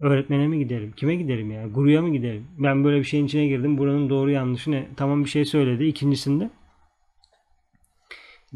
Öğretmene 0.00 0.48
mi 0.48 0.58
gidelim? 0.58 0.92
Kime 0.96 1.14
gidelim 1.14 1.50
ya? 1.50 1.66
Guruya 1.66 2.02
mı 2.02 2.12
gidelim? 2.12 2.46
Ben 2.58 2.84
böyle 2.84 2.98
bir 2.98 3.04
şeyin 3.04 3.26
içine 3.26 3.46
girdim. 3.46 3.78
Buranın 3.78 4.10
doğru 4.10 4.30
yanlışı 4.30 4.70
ne? 4.70 4.88
Tamam 4.96 5.24
bir 5.24 5.30
şey 5.30 5.44
söyledi. 5.44 5.84
İkincisinde 5.84 6.50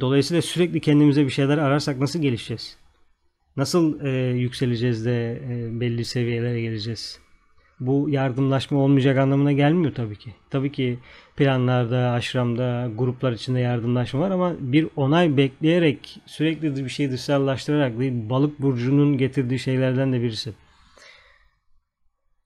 Dolayısıyla 0.00 0.43
sürekli 0.43 0.81
kendimize 0.81 1.25
bir 1.25 1.31
şeyler 1.31 1.59
ararsak 1.59 1.99
nasıl 1.99 2.23
gelişeceğiz? 2.23 2.79
Nasıl 3.56 4.00
e, 4.00 4.10
yükseleceğiz 4.36 5.06
de 5.06 5.32
e, 5.32 5.80
belli 5.80 6.04
seviyelere 6.04 6.60
geleceğiz? 6.60 7.20
Bu 7.80 8.10
yardımlaşma 8.10 8.78
olmayacak 8.78 9.18
anlamına 9.18 9.52
gelmiyor 9.52 9.94
tabii 9.94 10.16
ki. 10.16 10.34
Tabii 10.50 10.72
ki 10.72 10.98
planlarda, 11.36 12.10
aşramda, 12.10 12.90
gruplar 12.94 13.32
içinde 13.32 13.60
yardımlaşma 13.60 14.20
var 14.20 14.30
ama 14.30 14.54
bir 14.60 14.88
onay 14.96 15.36
bekleyerek 15.36 16.20
sürekli 16.26 16.84
bir 16.84 16.88
şey 16.88 17.10
dışsallaştırarak 17.10 17.98
değil, 17.98 18.30
balık 18.30 18.62
burcunun 18.62 19.18
getirdiği 19.18 19.58
şeylerden 19.58 20.12
de 20.12 20.22
birisi. 20.22 20.52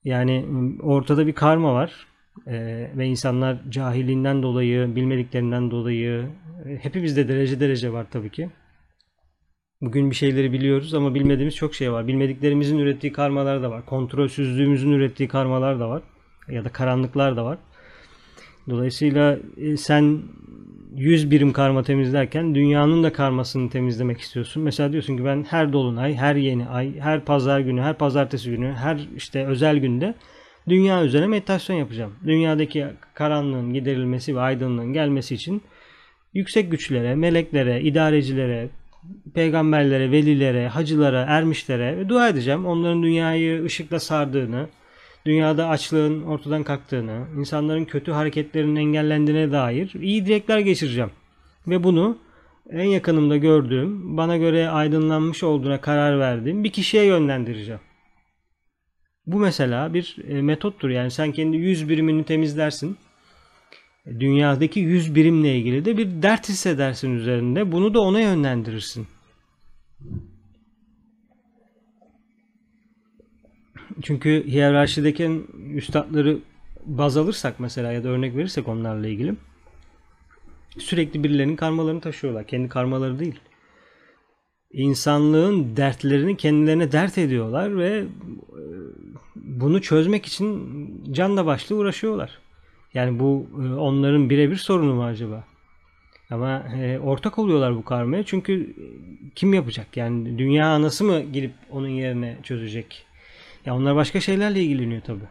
Yani 0.03 0.45
ortada 0.81 1.27
bir 1.27 1.33
karma 1.33 1.73
var 1.73 2.07
ee, 2.47 2.91
ve 2.97 3.05
insanlar 3.05 3.57
cahilinden 3.69 4.43
dolayı, 4.43 4.95
bilmediklerinden 4.95 5.71
dolayı 5.71 6.29
e, 6.65 6.75
hepimizde 6.75 7.27
derece 7.27 7.59
derece 7.59 7.93
var 7.93 8.07
tabii 8.11 8.29
ki. 8.29 8.49
Bugün 9.81 10.09
bir 10.11 10.15
şeyleri 10.15 10.53
biliyoruz 10.53 10.93
ama 10.93 11.15
bilmediğimiz 11.15 11.55
çok 11.55 11.75
şey 11.75 11.91
var. 11.91 12.07
Bilmediklerimizin 12.07 12.77
ürettiği 12.77 13.13
karmalar 13.13 13.63
da 13.63 13.71
var. 13.71 13.85
Kontrolsüzlüğümüzün 13.85 14.91
ürettiği 14.91 15.29
karmalar 15.29 15.79
da 15.79 15.89
var. 15.89 16.01
Ya 16.47 16.65
da 16.65 16.69
karanlıklar 16.69 17.37
da 17.37 17.45
var. 17.45 17.57
Dolayısıyla 18.69 19.37
e, 19.57 19.77
sen 19.77 20.19
100 20.95 21.31
birim 21.31 21.53
karma 21.53 21.83
temizlerken 21.83 22.55
dünyanın 22.55 23.03
da 23.03 23.13
karmasını 23.13 23.69
temizlemek 23.69 24.19
istiyorsun. 24.19 24.63
Mesela 24.63 24.91
diyorsun 24.91 25.17
ki 25.17 25.25
ben 25.25 25.43
her 25.43 25.73
dolunay, 25.73 26.15
her 26.15 26.35
yeni 26.35 26.67
ay, 26.67 26.99
her 26.99 27.25
pazar 27.25 27.59
günü, 27.59 27.81
her 27.81 27.97
pazartesi 27.97 28.49
günü, 28.49 28.73
her 28.73 29.07
işte 29.17 29.45
özel 29.45 29.77
günde 29.77 30.15
dünya 30.69 31.03
üzerine 31.03 31.27
meditasyon 31.27 31.77
yapacağım. 31.77 32.13
Dünyadaki 32.25 32.85
karanlığın 33.13 33.73
giderilmesi 33.73 34.35
ve 34.35 34.39
aydınlığın 34.39 34.93
gelmesi 34.93 35.35
için 35.35 35.61
yüksek 36.33 36.71
güçlere, 36.71 37.15
meleklere, 37.15 37.81
idarecilere, 37.81 38.69
peygamberlere, 39.33 40.11
velilere, 40.11 40.67
hacılara, 40.67 41.21
ermişlere 41.21 42.09
dua 42.09 42.29
edeceğim. 42.29 42.65
Onların 42.65 43.03
dünyayı 43.03 43.63
ışıkla 43.63 43.99
sardığını, 43.99 44.67
dünyada 45.25 45.67
açlığın 45.67 46.23
ortadan 46.23 46.63
kalktığını, 46.63 47.27
insanların 47.37 47.85
kötü 47.85 48.11
hareketlerinin 48.11 48.75
engellendiğine 48.75 49.51
dair 49.51 49.93
iyi 50.01 50.25
dilekler 50.25 50.59
geçireceğim. 50.59 51.11
Ve 51.67 51.83
bunu 51.83 52.17
en 52.69 52.83
yakınımda 52.83 53.37
gördüğüm, 53.37 54.17
bana 54.17 54.37
göre 54.37 54.69
aydınlanmış 54.69 55.43
olduğuna 55.43 55.81
karar 55.81 56.19
verdiğim 56.19 56.63
bir 56.63 56.71
kişiye 56.71 57.03
yönlendireceğim. 57.05 57.81
Bu 59.25 59.39
mesela 59.39 59.93
bir 59.93 60.17
e, 60.27 60.41
metottur. 60.41 60.89
Yani 60.89 61.11
sen 61.11 61.31
kendi 61.31 61.57
yüz 61.57 61.89
birimini 61.89 62.23
temizlersin. 62.23 62.97
Dünyadaki 64.05 64.79
yüz 64.79 65.15
birimle 65.15 65.57
ilgili 65.57 65.85
de 65.85 65.97
bir 65.97 66.21
dert 66.21 66.49
hissedersin 66.49 67.15
üzerinde. 67.15 67.71
Bunu 67.71 67.93
da 67.93 68.01
ona 68.01 68.21
yönlendirirsin. 68.21 69.07
Çünkü 74.01 74.43
hiyerarşideki 74.47 75.41
üstadları 75.73 76.39
baz 76.85 77.17
alırsak 77.17 77.59
mesela 77.59 77.91
ya 77.91 78.03
da 78.03 78.09
örnek 78.09 78.35
verirsek 78.35 78.67
onlarla 78.67 79.07
ilgili 79.07 79.35
sürekli 80.77 81.23
birilerinin 81.23 81.55
karmalarını 81.55 82.01
taşıyorlar. 82.01 82.47
Kendi 82.47 82.69
karmaları 82.69 83.19
değil. 83.19 83.39
İnsanlığın 84.71 85.77
dertlerini 85.77 86.37
kendilerine 86.37 86.91
dert 86.91 87.17
ediyorlar 87.17 87.77
ve 87.77 87.97
e, 87.97 88.05
bunu 89.35 89.81
çözmek 89.81 90.25
için 90.25 91.13
canla 91.13 91.45
başlı 91.45 91.75
uğraşıyorlar. 91.75 92.40
Yani 92.93 93.19
bu 93.19 93.49
e, 93.53 93.73
onların 93.73 94.29
birebir 94.29 94.55
sorunu 94.55 94.93
mu 94.93 95.05
acaba? 95.05 95.43
Ama 96.29 96.59
e, 96.59 96.99
ortak 96.99 97.39
oluyorlar 97.39 97.75
bu 97.75 97.85
karmaya 97.85 98.23
çünkü 98.23 98.75
kim 99.35 99.53
yapacak? 99.53 99.97
Yani 99.97 100.37
dünya 100.37 100.67
anası 100.67 101.03
mı 101.03 101.21
girip 101.21 101.53
onun 101.71 101.87
yerine 101.87 102.37
çözecek? 102.43 103.05
Ya 103.65 103.75
onlar 103.75 103.95
başka 103.95 104.19
şeylerle 104.19 104.61
ilgileniyor 104.61 105.01
tabi. 105.01 105.23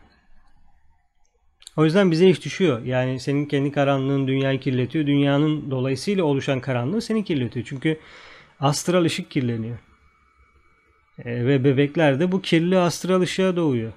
O 1.76 1.84
yüzden 1.84 2.10
bize 2.10 2.28
iş 2.28 2.44
düşüyor. 2.44 2.84
Yani 2.84 3.20
senin 3.20 3.46
kendi 3.46 3.72
karanlığın 3.72 4.28
dünyayı 4.28 4.60
kirletiyor. 4.60 5.06
Dünyanın 5.06 5.70
dolayısıyla 5.70 6.24
oluşan 6.24 6.60
karanlığı 6.60 7.02
seni 7.02 7.24
kirletiyor. 7.24 7.66
Çünkü 7.68 7.98
astral 8.60 9.04
ışık 9.04 9.30
kirleniyor. 9.30 9.78
E, 11.24 11.46
ve 11.46 11.64
bebekler 11.64 12.20
de 12.20 12.32
bu 12.32 12.42
kirli 12.42 12.78
astral 12.78 13.20
ışığa 13.20 13.56
doğuyor. 13.56 13.92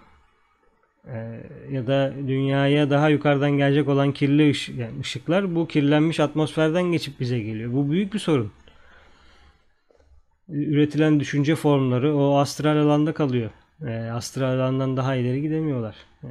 E, 1.08 1.42
ya 1.72 1.88
da 1.88 2.14
dünyaya 2.28 2.90
daha 2.90 3.10
yukarıdan 3.10 3.52
gelecek 3.52 3.88
olan 3.88 4.12
kirli 4.12 4.50
ışık, 4.50 4.78
yani 4.78 5.00
ışıklar 5.00 5.56
bu 5.56 5.68
kirlenmiş 5.68 6.20
atmosferden 6.20 6.84
geçip 6.84 7.20
bize 7.20 7.40
geliyor. 7.40 7.74
Bu 7.74 7.92
büyük 7.92 8.14
bir 8.14 8.20
sorun. 8.20 8.52
Üretilen 10.50 11.20
düşünce 11.20 11.56
formları 11.56 12.18
o 12.18 12.38
astral 12.38 12.78
alanda 12.78 13.14
kalıyor. 13.14 13.52
E, 13.88 13.92
astral 13.92 14.60
alandan 14.60 14.98
daha 14.98 15.16
ileri 15.16 15.42
gidemiyorlar. 15.42 15.96
E, 16.24 16.30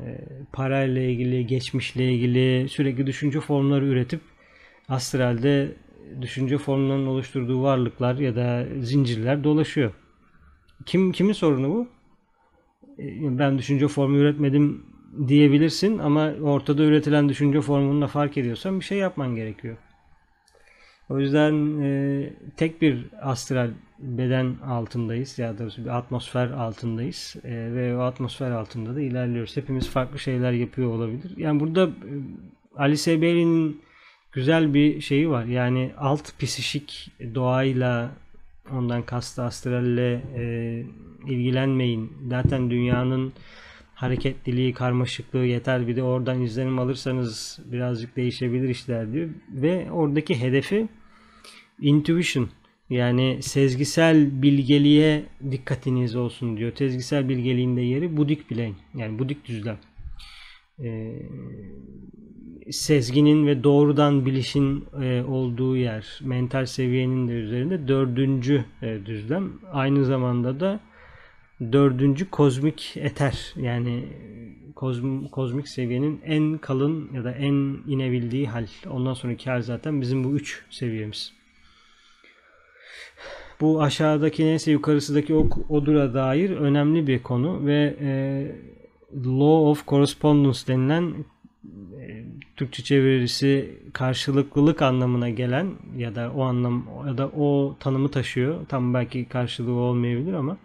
parayla 0.53 1.03
ilgili, 1.03 1.47
geçmişle 1.47 2.13
ilgili 2.13 2.69
sürekli 2.69 3.07
düşünce 3.07 3.41
formları 3.41 3.87
üretip 3.87 4.21
astralde 4.89 5.73
düşünce 6.21 6.59
formlarının 6.59 7.07
oluşturduğu 7.07 7.63
varlıklar 7.63 8.15
ya 8.15 8.37
da 8.37 8.67
zincirler 8.81 9.45
dolaşıyor. 9.45 9.93
Kim 10.87 11.13
kimin 11.13 11.33
sorunu 11.33 11.69
bu? 11.69 11.89
E, 12.99 13.39
ben 13.39 13.59
düşünce 13.59 13.89
formu 13.89 14.17
üretmedim 14.17 14.83
diyebilirsin 15.29 15.99
ama 15.99 16.33
ortada 16.43 16.83
üretilen 16.83 17.29
düşünce 17.29 17.61
formunu 17.61 18.07
fark 18.07 18.37
ediyorsan 18.37 18.81
bir 18.81 18.85
şey 18.85 18.99
yapman 18.99 19.37
gerekiyor. 19.37 19.77
O 21.11 21.19
yüzden 21.19 21.81
e, 21.83 22.33
tek 22.57 22.83
bir 22.83 23.07
astral 23.23 23.71
beden 23.99 24.55
altındayız 24.67 25.39
ya 25.39 25.59
da 25.59 25.67
bir 25.67 25.97
atmosfer 25.97 26.51
altındayız 26.51 27.37
e, 27.45 27.51
ve 27.51 27.97
o 27.97 28.01
atmosfer 28.01 28.51
altında 28.51 28.95
da 28.97 29.01
ilerliyoruz. 29.01 29.57
Hepimiz 29.57 29.89
farklı 29.89 30.19
şeyler 30.19 30.53
yapıyor 30.53 30.91
olabilir. 30.91 31.37
Yani 31.37 31.61
burada 31.61 31.87
e, 31.87 32.13
Alice 32.77 33.23
Bailey'nin 33.23 33.81
güzel 34.33 34.75
bir 34.75 35.01
şeyi 35.01 35.31
var. 35.31 35.45
Yani 35.45 35.93
alt 35.99 36.39
psişik 36.39 37.13
doğayla 37.35 38.11
ondan 38.71 39.03
kastı 39.03 39.43
astralle 39.43 40.23
e, 40.37 40.85
ilgilenmeyin. 41.27 42.13
Zaten 42.31 42.71
dünyanın 42.71 43.33
hareketliliği, 43.95 44.73
karmaşıklığı 44.73 45.45
yeter. 45.45 45.89
Bir 45.89 45.97
de 45.97 46.03
oradan 46.03 46.43
izlenim 46.43 46.79
alırsanız 46.79 47.61
birazcık 47.65 48.17
değişebilir 48.17 48.69
işler 48.69 49.13
diyor. 49.13 49.29
Ve 49.49 49.91
oradaki 49.91 50.41
hedefi 50.41 50.89
intuition 51.81 52.49
yani 52.91 53.39
sezgisel 53.43 54.43
bilgeliğe 54.43 55.25
dikkatiniz 55.51 56.17
olsun 56.17 56.57
diyor. 56.57 56.73
Sezgisel 56.77 57.29
bilgeliğin 57.29 57.77
de 57.77 57.81
yeri 57.81 58.17
budik 58.17 58.51
bilen 58.51 58.75
yani 58.95 59.19
budik 59.19 59.45
düzlem. 59.45 59.79
Ee, 60.83 61.23
sezginin 62.71 63.47
ve 63.47 63.65
doğrudan 63.65 64.27
bilişin 64.27 64.85
e, 65.03 65.23
olduğu 65.23 65.77
yer, 65.77 66.21
mental 66.23 66.67
seviyenin 66.67 67.29
de 67.29 67.33
üzerinde 67.33 67.89
dördüncü 67.89 68.65
e, 68.83 69.07
düzlem. 69.07 69.53
Aynı 69.73 70.05
zamanda 70.05 70.61
da 70.61 70.81
dördüncü 71.73 72.31
kozmik 72.31 72.97
eter 72.97 73.55
yani 73.57 74.05
kozm, 74.77 75.25
kozmik 75.25 75.69
seviyenin 75.69 76.21
en 76.25 76.59
kalın 76.59 77.11
ya 77.15 77.25
da 77.25 77.33
en 77.33 77.79
inebildiği 77.87 78.49
hal. 78.49 78.67
Ondan 78.91 79.15
sonraki 79.15 79.51
hal 79.51 79.63
zaten 79.63 80.01
bizim 80.01 80.25
bu 80.25 80.31
üç 80.31 80.63
seviyemiz. 80.71 81.33
Bu 83.61 83.83
aşağıdaki 83.83 84.45
neyse 84.45 84.71
yukarısındaki 84.71 85.35
ok, 85.35 85.71
odura 85.71 86.15
dair 86.15 86.51
önemli 86.51 87.07
bir 87.07 87.23
konu 87.23 87.67
ve 87.67 87.97
e, 88.01 88.11
Law 89.17 89.71
of 89.71 89.87
Correspondence 89.87 90.59
denilen 90.67 91.15
e, 92.01 92.25
Türkçe 92.57 92.83
çevirisi 92.83 93.79
karşılıklılık 93.93 94.83
anlamına 94.83 95.31
gelen 95.31 95.73
ya 95.97 96.15
da 96.15 96.33
o 96.37 96.43
anlam 96.43 96.87
ya 97.07 97.19
da 97.19 97.29
o 97.29 97.77
tanımı 97.81 98.11
taşıyor. 98.11 98.67
Tam 98.69 98.95
belki 98.95 99.29
karşılığı 99.29 99.73
olmayabilir 99.73 100.33
ama 100.33 100.57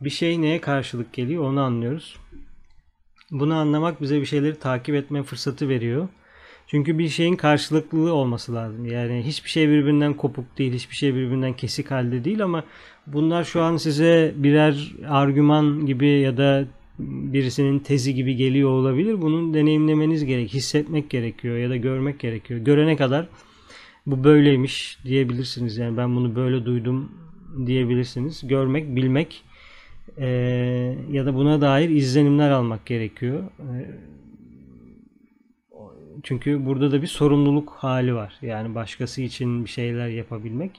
bir 0.00 0.10
şey 0.10 0.42
neye 0.42 0.60
karşılık 0.60 1.12
geliyor 1.12 1.44
onu 1.44 1.60
anlıyoruz. 1.60 2.16
Bunu 3.30 3.54
anlamak 3.54 4.00
bize 4.00 4.20
bir 4.20 4.26
şeyleri 4.26 4.58
takip 4.58 4.94
etme 4.94 5.22
fırsatı 5.22 5.68
veriyor. 5.68 6.08
Çünkü 6.66 6.98
bir 6.98 7.08
şeyin 7.08 7.36
karşılıklılığı 7.36 8.12
olması 8.12 8.54
lazım. 8.54 8.86
Yani 8.86 9.22
hiçbir 9.26 9.50
şey 9.50 9.68
birbirinden 9.68 10.14
kopuk 10.14 10.58
değil, 10.58 10.72
hiçbir 10.72 10.96
şey 10.96 11.14
birbirinden 11.14 11.52
kesik 11.52 11.90
halde 11.90 12.24
değil 12.24 12.44
ama 12.44 12.64
bunlar 13.06 13.44
şu 13.44 13.62
an 13.62 13.76
size 13.76 14.34
birer 14.36 14.92
argüman 15.08 15.86
gibi 15.86 16.08
ya 16.08 16.36
da 16.36 16.64
birisinin 16.98 17.78
tezi 17.78 18.14
gibi 18.14 18.36
geliyor 18.36 18.70
olabilir. 18.70 19.22
Bunun 19.22 19.54
deneyimlemeniz 19.54 20.24
gerek, 20.24 20.54
hissetmek 20.54 21.10
gerekiyor 21.10 21.56
ya 21.56 21.70
da 21.70 21.76
görmek 21.76 22.20
gerekiyor. 22.20 22.60
Görene 22.60 22.96
kadar 22.96 23.28
bu 24.06 24.24
böyleymiş 24.24 24.98
diyebilirsiniz. 25.04 25.76
Yani 25.76 25.96
ben 25.96 26.16
bunu 26.16 26.36
böyle 26.36 26.64
duydum 26.64 27.12
diyebilirsiniz. 27.66 28.48
Görmek, 28.48 28.96
bilmek 28.96 29.42
e, 30.18 30.26
ya 31.10 31.26
da 31.26 31.34
buna 31.34 31.60
dair 31.60 31.88
izlenimler 31.88 32.50
almak 32.50 32.86
gerekiyor. 32.86 33.42
E, 33.58 33.74
çünkü 36.22 36.66
burada 36.66 36.92
da 36.92 37.02
bir 37.02 37.06
sorumluluk 37.06 37.70
hali 37.70 38.14
var. 38.14 38.38
Yani 38.42 38.74
başkası 38.74 39.22
için 39.22 39.64
bir 39.64 39.70
şeyler 39.70 40.08
yapabilmek. 40.08 40.70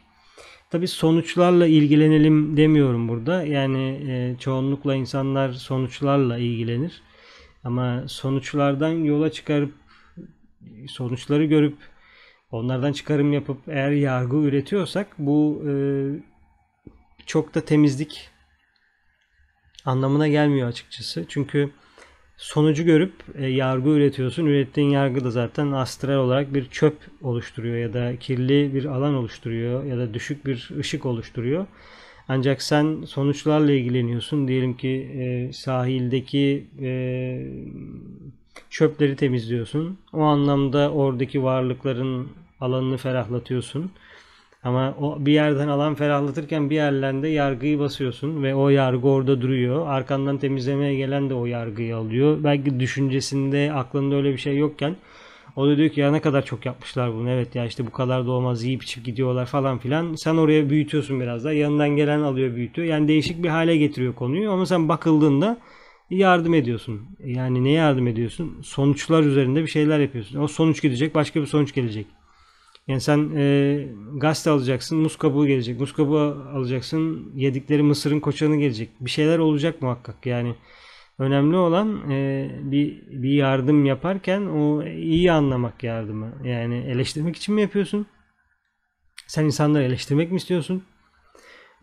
Tabii 0.69 0.87
sonuçlarla 0.87 1.67
ilgilenelim 1.67 2.57
demiyorum 2.57 3.07
burada. 3.07 3.43
Yani 3.43 4.11
e, 4.11 4.35
çoğunlukla 4.39 4.95
insanlar 4.95 5.51
sonuçlarla 5.51 6.37
ilgilenir. 6.37 7.01
Ama 7.63 8.03
sonuçlardan 8.07 8.91
yola 8.91 9.31
çıkarıp 9.31 9.73
sonuçları 10.87 11.45
görüp 11.45 11.77
onlardan 12.51 12.93
çıkarım 12.93 13.33
yapıp 13.33 13.57
eğer 13.67 13.91
yargı 13.91 14.37
üretiyorsak 14.37 15.07
bu 15.17 15.63
e, 15.69 15.73
çok 17.25 17.55
da 17.55 17.65
temizlik 17.65 18.29
anlamına 19.85 20.27
gelmiyor 20.27 20.67
açıkçası. 20.67 21.25
Çünkü 21.27 21.71
sonucu 22.37 22.83
görüp 22.83 23.13
e, 23.35 23.45
yargı 23.45 23.89
üretiyorsun. 23.89 24.45
Ürettiğin 24.45 24.89
yargı 24.89 25.23
da 25.23 25.31
zaten 25.31 25.71
astral 25.71 26.15
olarak 26.15 26.53
bir 26.53 26.65
çöp 26.65 26.97
oluşturuyor 27.21 27.77
ya 27.77 27.93
da 27.93 28.15
kirli 28.19 28.73
bir 28.73 28.85
alan 28.85 29.13
oluşturuyor 29.13 29.83
ya 29.83 29.97
da 29.97 30.13
düşük 30.13 30.45
bir 30.45 30.69
ışık 30.79 31.05
oluşturuyor. 31.05 31.65
Ancak 32.27 32.61
sen 32.61 33.03
sonuçlarla 33.07 33.71
ilgileniyorsun. 33.71 34.47
Diyelim 34.47 34.77
ki 34.77 34.89
e, 34.89 35.53
sahildeki 35.53 36.67
e, 36.81 36.89
çöpleri 38.69 39.15
temizliyorsun. 39.15 39.97
O 40.13 40.21
anlamda 40.21 40.91
oradaki 40.91 41.43
varlıkların 41.43 42.27
alanını 42.59 42.97
ferahlatıyorsun. 42.97 43.91
Ama 44.65 44.95
o 45.01 45.25
bir 45.25 45.31
yerden 45.33 45.67
alan 45.67 45.95
ferahlatırken 45.95 46.69
bir 46.69 46.75
yerlerde 46.75 47.27
yargıyı 47.27 47.79
basıyorsun 47.79 48.43
ve 48.43 48.55
o 48.55 48.69
yargı 48.69 49.07
orada 49.07 49.41
duruyor. 49.41 49.87
Arkandan 49.87 50.37
temizlemeye 50.37 50.95
gelen 50.95 51.29
de 51.29 51.33
o 51.33 51.45
yargıyı 51.45 51.97
alıyor. 51.97 52.43
Belki 52.43 52.79
düşüncesinde, 52.79 53.73
aklında 53.73 54.15
öyle 54.15 54.33
bir 54.33 54.37
şey 54.37 54.57
yokken 54.57 54.95
O 55.55 55.67
da 55.67 55.77
diyor 55.77 55.89
ki 55.89 55.99
ya 56.01 56.11
ne 56.11 56.21
kadar 56.21 56.45
çok 56.45 56.65
yapmışlar 56.65 57.13
bunu. 57.13 57.29
Evet 57.29 57.55
ya 57.55 57.65
işte 57.65 57.87
bu 57.87 57.91
kadar 57.91 58.25
da 58.27 58.31
olmaz 58.31 58.63
yiyip 58.63 58.83
içip 58.83 59.05
gidiyorlar 59.05 59.45
falan 59.45 59.77
filan. 59.77 60.15
Sen 60.15 60.35
oraya 60.35 60.69
büyütüyorsun 60.69 61.19
biraz 61.21 61.43
da. 61.43 61.53
Yanından 61.53 61.89
gelen 61.89 62.19
alıyor 62.21 62.55
büyütüyor. 62.55 62.87
Yani 62.87 63.07
değişik 63.07 63.43
bir 63.43 63.49
hale 63.49 63.77
getiriyor 63.77 64.15
konuyu. 64.15 64.51
Ama 64.51 64.65
sen 64.65 64.89
bakıldığında 64.89 65.57
yardım 66.09 66.53
ediyorsun. 66.53 67.01
Yani 67.25 67.63
ne 67.63 67.71
yardım 67.71 68.07
ediyorsun? 68.07 68.61
Sonuçlar 68.63 69.23
üzerinde 69.23 69.61
bir 69.63 69.67
şeyler 69.67 69.99
yapıyorsun. 69.99 70.39
O 70.39 70.47
sonuç 70.47 70.81
gidecek 70.81 71.15
başka 71.15 71.41
bir 71.41 71.45
sonuç 71.45 71.73
gelecek. 71.73 72.07
Yani 72.87 73.01
sen 73.01 73.31
e, 73.35 73.87
gazete 74.15 74.49
alacaksın, 74.49 74.97
muz 74.97 75.17
kabuğu 75.17 75.47
gelecek. 75.47 75.79
Muz 75.79 75.93
kabuğu 75.93 76.17
alacaksın, 76.53 77.31
yedikleri 77.35 77.83
mısırın 77.83 78.19
koçanı 78.19 78.55
gelecek. 78.55 78.89
Bir 78.99 79.09
şeyler 79.09 79.39
olacak 79.39 79.81
muhakkak. 79.81 80.25
Yani 80.25 80.55
önemli 81.19 81.55
olan 81.57 82.11
e, 82.11 82.49
bir 82.63 83.01
bir 83.07 83.29
yardım 83.29 83.85
yaparken 83.85 84.41
o 84.41 84.83
iyi 84.83 85.31
anlamak 85.31 85.83
yardımı. 85.83 86.33
Yani 86.43 86.75
eleştirmek 86.75 87.35
için 87.35 87.55
mi 87.55 87.61
yapıyorsun? 87.61 88.07
Sen 89.27 89.45
insanları 89.45 89.83
eleştirmek 89.83 90.31
mi 90.31 90.37
istiyorsun? 90.37 90.83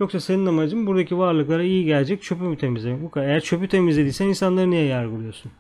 Yoksa 0.01 0.21
senin 0.21 0.47
amacın 0.47 0.87
buradaki 0.87 1.19
varlıklara 1.19 1.62
iyi 1.62 1.85
gelecek 1.85 2.23
çöpü 2.23 2.43
mü 2.43 2.57
temizlemek? 2.59 3.03
Bu 3.03 3.11
kadar. 3.11 3.27
Eğer 3.27 3.41
çöpü 3.41 3.69
temizlediysen 3.69 4.27
insanları 4.27 4.71
niye 4.71 4.85
yargılıyorsun? 4.85 5.53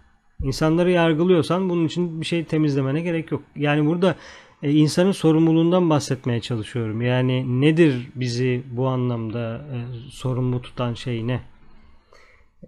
İnsanları 0.42 0.90
yargılıyorsan 0.90 1.70
bunun 1.70 1.86
için 1.86 2.20
bir 2.20 2.26
şey 2.26 2.44
temizlemene 2.44 3.00
gerek 3.00 3.32
yok. 3.32 3.42
Yani 3.56 3.86
burada 3.86 4.16
e, 4.62 4.72
insanın 4.72 5.12
sorumluluğundan 5.12 5.90
bahsetmeye 5.90 6.40
çalışıyorum. 6.40 7.02
Yani 7.02 7.60
nedir 7.60 8.08
bizi 8.14 8.62
bu 8.70 8.88
anlamda 8.88 9.66
e, 9.72 9.76
sorumlu 10.10 10.62
tutan 10.62 10.94
şey 10.94 11.26
ne? 11.26 11.40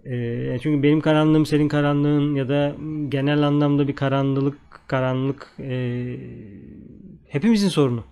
E, 0.05 0.59
çünkü 0.59 0.83
benim 0.83 1.01
karanlığım 1.01 1.45
senin 1.45 1.67
karanlığın 1.67 2.35
ya 2.35 2.49
da 2.49 2.75
genel 3.09 3.41
anlamda 3.41 3.87
bir 3.87 3.95
karanlık 3.95 4.57
karanlık 4.87 5.53
e, 5.59 6.05
hepimizin 7.27 7.69
sorunu. 7.69 8.03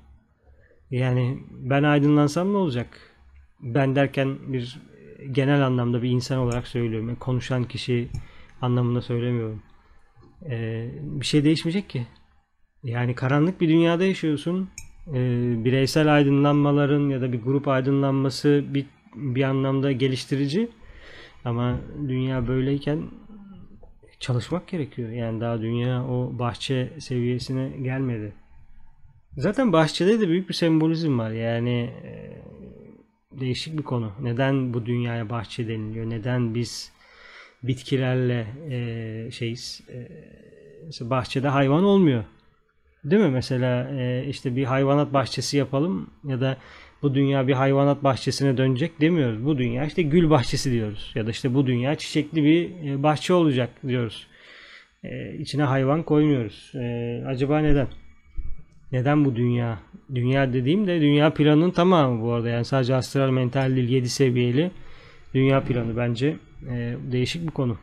Yani 0.91 1.39
ben 1.51 1.83
aydınlansam 1.83 2.53
ne 2.53 2.57
olacak? 2.57 2.87
Ben 3.59 3.95
derken 3.95 4.37
bir 4.53 4.79
genel 5.31 5.65
anlamda 5.65 6.03
bir 6.03 6.09
insan 6.09 6.37
olarak 6.37 6.67
söylüyorum. 6.67 7.09
Yani 7.09 7.19
konuşan 7.19 7.63
kişi 7.63 8.07
anlamında 8.61 9.01
söylemiyorum. 9.01 9.61
E, 10.49 10.89
bir 11.01 11.25
şey 11.25 11.43
değişmeyecek 11.43 11.89
ki. 11.89 12.07
Yani 12.83 13.15
karanlık 13.15 13.61
bir 13.61 13.69
dünyada 13.69 14.05
yaşıyorsun. 14.05 14.69
E, 15.07 15.13
bireysel 15.65 16.15
aydınlanmaların 16.15 17.09
ya 17.09 17.21
da 17.21 17.33
bir 17.33 17.41
grup 17.41 17.67
aydınlanması 17.67 18.63
bir, 18.67 18.85
bir 19.15 19.43
anlamda 19.43 19.91
geliştirici. 19.91 20.69
Ama 21.45 21.79
dünya 22.07 22.47
böyleyken 22.47 23.03
çalışmak 24.19 24.67
gerekiyor. 24.67 25.09
Yani 25.09 25.41
daha 25.41 25.61
dünya 25.61 26.05
o 26.05 26.39
bahçe 26.39 26.93
seviyesine 26.99 27.69
gelmedi. 27.81 28.33
Zaten 29.37 29.73
bahçede 29.73 30.19
de 30.19 30.27
büyük 30.27 30.49
bir 30.49 30.53
sembolizm 30.53 31.19
var. 31.19 31.31
Yani 31.31 31.89
e, 32.03 32.41
değişik 33.39 33.77
bir 33.77 33.83
konu. 33.83 34.11
Neden 34.21 34.73
bu 34.73 34.85
dünyaya 34.85 35.29
bahçe 35.29 35.67
deniliyor? 35.67 36.09
Neden 36.09 36.55
biz 36.55 36.91
bitkilerle 37.63 38.47
e, 38.69 39.31
şeyiz? 39.31 39.81
E, 41.01 41.09
bahçede 41.09 41.47
hayvan 41.47 41.83
olmuyor. 41.83 42.23
Değil 43.05 43.21
mi? 43.21 43.29
Mesela 43.29 43.89
e, 43.99 44.25
işte 44.29 44.55
bir 44.55 44.63
hayvanat 44.63 45.13
bahçesi 45.13 45.57
yapalım 45.57 46.09
ya 46.27 46.41
da 46.41 46.57
bu 47.01 47.15
dünya 47.15 47.47
bir 47.47 47.53
hayvanat 47.53 48.03
bahçesine 48.03 48.57
dönecek 48.57 49.01
demiyoruz. 49.01 49.45
Bu 49.45 49.57
dünya 49.57 49.85
işte 49.85 50.01
gül 50.01 50.29
bahçesi 50.29 50.71
diyoruz. 50.71 51.11
Ya 51.15 51.27
da 51.27 51.31
işte 51.31 51.53
bu 51.53 51.67
dünya 51.67 51.95
çiçekli 51.95 52.43
bir 52.43 52.89
e, 52.89 53.03
bahçe 53.03 53.33
olacak 53.33 53.69
diyoruz. 53.87 54.27
E, 55.03 55.35
içine 55.37 55.63
hayvan 55.63 56.03
koymuyoruz. 56.03 56.71
E, 56.75 57.23
acaba 57.27 57.59
neden? 57.59 57.87
Neden 58.91 59.25
bu 59.25 59.35
dünya? 59.35 59.79
Dünya 60.15 60.53
dediğim 60.53 60.87
de 60.87 61.01
dünya 61.01 61.33
planının 61.33 61.71
tamamı 61.71 62.21
bu 62.21 62.31
arada. 62.31 62.49
Yani 62.49 62.65
sadece 62.65 62.95
astral 62.95 63.29
mental 63.29 63.75
değil 63.75 63.89
7 63.89 64.09
seviyeli 64.09 64.71
dünya 65.33 65.61
planı 65.63 65.97
bence 65.97 66.35
değişik 67.11 67.43
bir 67.43 67.51
konu. 67.51 67.77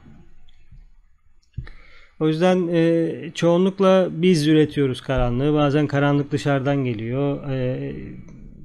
O 2.21 2.29
yüzden 2.29 2.69
e, 2.73 3.31
çoğunlukla 3.35 4.09
biz 4.13 4.47
üretiyoruz 4.47 5.01
karanlığı. 5.01 5.55
Bazen 5.55 5.87
karanlık 5.87 6.33
dışarıdan 6.33 6.85
geliyor. 6.85 7.51
E, 7.51 7.93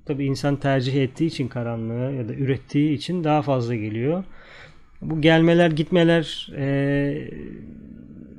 tabi 0.05 0.25
insan 0.25 0.55
tercih 0.55 1.03
ettiği 1.03 1.25
için 1.25 1.47
karanlığı 1.47 2.13
ya 2.13 2.29
da 2.29 2.33
ürettiği 2.33 2.93
için 2.93 3.23
daha 3.23 3.41
fazla 3.41 3.75
geliyor. 3.75 4.23
Bu 5.01 5.21
gelmeler 5.21 5.71
gitmeler 5.71 6.49
e, 6.57 7.31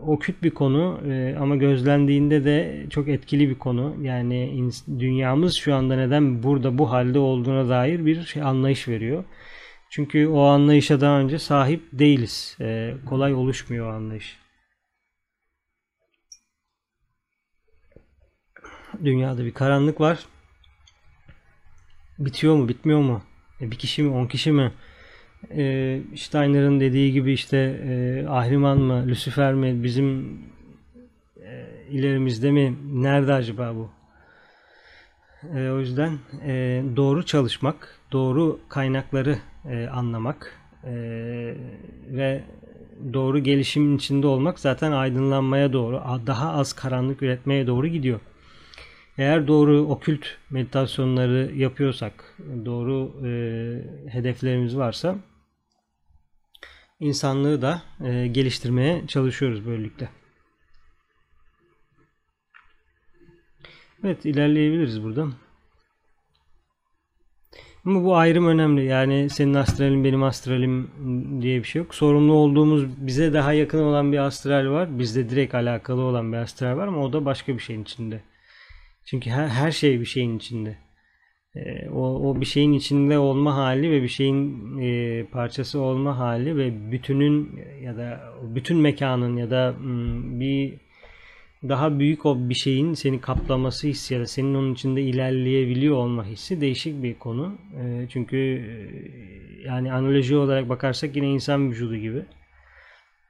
okült 0.07 0.43
bir 0.43 0.51
konu 0.51 1.01
e, 1.11 1.37
ama 1.41 1.57
gözlendiğinde 1.57 2.45
de 2.45 2.87
çok 2.91 3.09
etkili 3.09 3.49
bir 3.49 3.59
konu. 3.59 3.97
Yani 4.03 4.71
dünyamız 4.99 5.55
şu 5.55 5.75
anda 5.75 5.97
neden 5.97 6.43
burada 6.43 6.79
bu 6.79 6.91
halde 6.91 7.19
olduğuna 7.19 7.69
dair 7.69 8.07
bir 8.07 8.23
şey 8.23 8.43
anlayış 8.43 8.89
veriyor. 8.89 9.25
Çünkü 9.91 10.27
o 10.27 10.41
anlayışa 10.41 11.01
daha 11.01 11.21
önce 11.21 11.39
sahip 11.39 11.83
değiliz. 11.93 12.57
E, 12.61 12.95
kolay 13.07 13.35
oluşmuyor 13.35 13.87
o 13.87 13.95
anlayış. 13.95 14.46
Dünyada 19.05 19.45
bir 19.45 19.55
karanlık 19.55 20.01
var. 20.01 20.19
Bitiyor 22.19 22.57
mu, 22.57 22.69
bitmiyor 22.69 23.01
mu? 23.01 23.23
E, 23.61 23.71
bir 23.71 23.77
kişi 23.77 24.03
mi, 24.03 24.11
on 24.11 24.27
kişi 24.27 24.53
mi? 24.53 24.73
E, 25.51 26.01
Steiner'ın 26.17 26.81
dediği 26.81 27.13
gibi 27.13 27.33
işte 27.33 27.57
e, 27.85 28.27
Ahriman 28.29 28.79
mı, 28.79 29.09
Lucifer 29.09 29.55
mi, 29.55 29.83
bizim 29.83 30.39
e, 31.43 31.67
ilerimizde 31.91 32.51
mi? 32.51 32.77
Nerede 32.93 33.33
acaba 33.33 33.75
bu? 33.75 33.91
E, 35.59 35.71
o 35.71 35.81
yüzden 35.81 36.19
e, 36.47 36.83
doğru 36.97 37.27
çalışmak, 37.27 37.99
doğru 38.13 38.61
kaynakları 38.69 39.39
e, 39.71 39.87
anlamak 39.87 40.61
e, 40.85 40.93
ve 42.09 42.45
doğru 43.13 43.39
gelişimin 43.39 43.97
içinde 43.97 44.27
olmak 44.27 44.59
zaten 44.59 44.93
aydınlanmaya 44.93 45.73
doğru, 45.73 46.03
daha 46.27 46.53
az 46.53 46.73
karanlık 46.73 47.23
üretmeye 47.23 47.67
doğru 47.67 47.87
gidiyor. 47.87 48.21
Eğer 49.19 49.47
doğru 49.47 49.79
okült 49.79 50.27
meditasyonları 50.51 51.53
yapıyorsak, 51.55 52.39
doğru 52.65 53.27
e, 53.27 53.31
hedeflerimiz 54.11 54.77
varsa 54.77 55.19
insanlığı 57.01 57.63
da 57.63 57.83
e, 58.05 58.27
geliştirmeye 58.27 59.07
çalışıyoruz 59.07 59.67
böylelikle. 59.67 60.09
Evet 64.05 64.25
ilerleyebiliriz 64.25 65.03
buradan. 65.03 65.33
Ama 67.85 68.05
bu 68.05 68.17
ayrım 68.17 68.47
önemli. 68.47 68.85
Yani 68.85 69.31
senin 69.31 69.55
astralin 69.55 70.05
benim 70.05 70.23
astralim 70.23 70.91
diye 71.43 71.59
bir 71.59 71.65
şey 71.65 71.83
yok. 71.83 71.95
Sorumlu 71.95 72.33
olduğumuz 72.33 73.07
bize 73.07 73.33
daha 73.33 73.53
yakın 73.53 73.79
olan 73.79 74.13
bir 74.13 74.19
astral 74.19 74.71
var. 74.71 74.99
Bizde 74.99 75.31
direkt 75.31 75.55
alakalı 75.55 76.03
olan 76.03 76.33
bir 76.33 76.37
astral 76.37 76.77
var 76.77 76.87
ama 76.87 76.99
o 76.99 77.13
da 77.13 77.25
başka 77.25 77.55
bir 77.55 77.63
şeyin 77.63 77.83
içinde. 77.83 78.23
Çünkü 79.07 79.31
her, 79.31 79.49
her 79.49 79.71
şey 79.71 80.01
bir 80.01 80.05
şeyin 80.05 80.37
içinde. 80.37 80.77
E, 81.57 81.89
o, 81.89 82.31
o 82.31 82.41
bir 82.41 82.47
şeyin 82.47 82.73
içinde 82.73 83.19
olma 83.19 83.57
hali 83.57 83.91
ve 83.91 84.03
bir 84.03 84.09
şeyin 84.09 84.79
e, 84.79 85.25
parçası 85.25 85.81
olma 85.81 86.19
hali 86.19 86.57
ve 86.57 86.93
bütünün 86.93 87.61
ya 87.83 87.97
da 87.97 88.35
bütün 88.43 88.77
mekanın 88.77 89.37
ya 89.37 89.51
da 89.51 89.75
m, 89.81 90.41
bir 90.41 90.75
daha 91.69 91.99
büyük 91.99 92.27
o 92.27 92.49
bir 92.49 92.55
şeyin 92.55 92.95
seni 92.95 93.21
kaplaması 93.21 93.89
hissi 93.89 94.15
ya 94.15 94.21
da 94.21 94.27
senin 94.27 94.55
onun 94.55 94.75
içinde 94.75 95.03
ilerleyebiliyor 95.03 95.97
olma 95.97 96.27
hissi 96.27 96.61
değişik 96.61 97.03
bir 97.03 97.15
konu. 97.15 97.59
E, 97.81 98.07
çünkü 98.09 98.37
e, 98.37 98.73
yani 99.69 99.93
analoji 99.93 100.37
olarak 100.37 100.69
bakarsak 100.69 101.17
yine 101.17 101.31
insan 101.31 101.71
vücudu 101.71 101.97
gibi. 101.97 102.23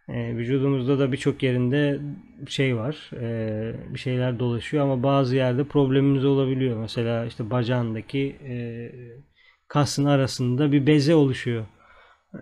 E, 0.09 0.37
vücudumuzda 0.37 0.99
da 0.99 1.13
birçok 1.13 1.43
yerinde 1.43 2.01
şey 2.49 2.77
var, 2.77 3.11
e, 3.21 3.95
bir 3.95 3.99
şeyler 3.99 4.39
dolaşıyor 4.39 4.85
ama 4.85 5.03
bazı 5.03 5.37
yerde 5.37 5.65
problemimiz 5.65 6.25
olabiliyor. 6.25 6.81
Mesela 6.81 7.27
işte 7.27 7.51
bacağındaki 7.51 8.37
e, 8.49 8.55
kasın 9.69 10.05
arasında 10.05 10.73
bir 10.73 10.87
beze 10.87 11.15
oluşuyor. 11.15 11.65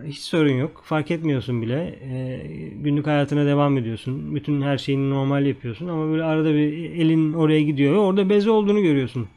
Hiç 0.04 0.18
sorun 0.18 0.52
yok. 0.52 0.82
Fark 0.84 1.10
etmiyorsun 1.10 1.62
bile. 1.62 1.98
E, 2.02 2.38
günlük 2.74 3.06
hayatına 3.06 3.46
devam 3.46 3.78
ediyorsun. 3.78 4.34
Bütün 4.34 4.62
her 4.62 4.78
şeyini 4.78 5.10
normal 5.10 5.46
yapıyorsun 5.46 5.88
ama 5.88 6.12
böyle 6.12 6.24
arada 6.24 6.54
bir 6.54 6.90
elin 6.90 7.32
oraya 7.32 7.62
gidiyor 7.62 7.94
ve 7.94 7.98
orada 7.98 8.28
beze 8.30 8.50
olduğunu 8.50 8.82
görüyorsun. 8.82 9.28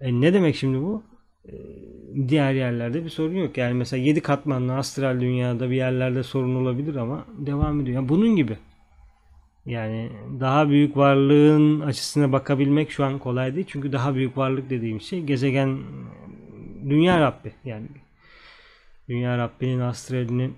E, 0.00 0.20
ne 0.20 0.34
demek 0.34 0.56
şimdi 0.56 0.78
bu? 0.82 1.02
Diğer 2.28 2.52
yerlerde 2.52 3.04
bir 3.04 3.10
sorun 3.10 3.34
yok. 3.34 3.58
Yani 3.58 3.74
mesela 3.74 4.02
7 4.02 4.20
katmanlı 4.20 4.76
astral 4.76 5.20
dünyada 5.20 5.70
bir 5.70 5.76
yerlerde 5.76 6.22
sorun 6.22 6.54
olabilir 6.54 6.96
ama 6.96 7.26
devam 7.38 7.80
ediyor. 7.80 7.96
Yani 7.96 8.08
bunun 8.08 8.36
gibi. 8.36 8.56
Yani 9.66 10.10
daha 10.40 10.68
büyük 10.68 10.96
varlığın 10.96 11.80
açısına 11.80 12.32
bakabilmek 12.32 12.90
şu 12.90 13.04
an 13.04 13.18
kolay 13.18 13.54
değil. 13.54 13.66
Çünkü 13.68 13.92
daha 13.92 14.14
büyük 14.14 14.36
varlık 14.36 14.70
dediğim 14.70 15.00
şey 15.00 15.22
gezegen 15.22 15.78
dünya 16.88 17.20
Rabbi. 17.20 17.52
Yani 17.64 17.86
dünya 19.08 19.38
Rabbinin 19.38 19.80
astralini 19.80 20.50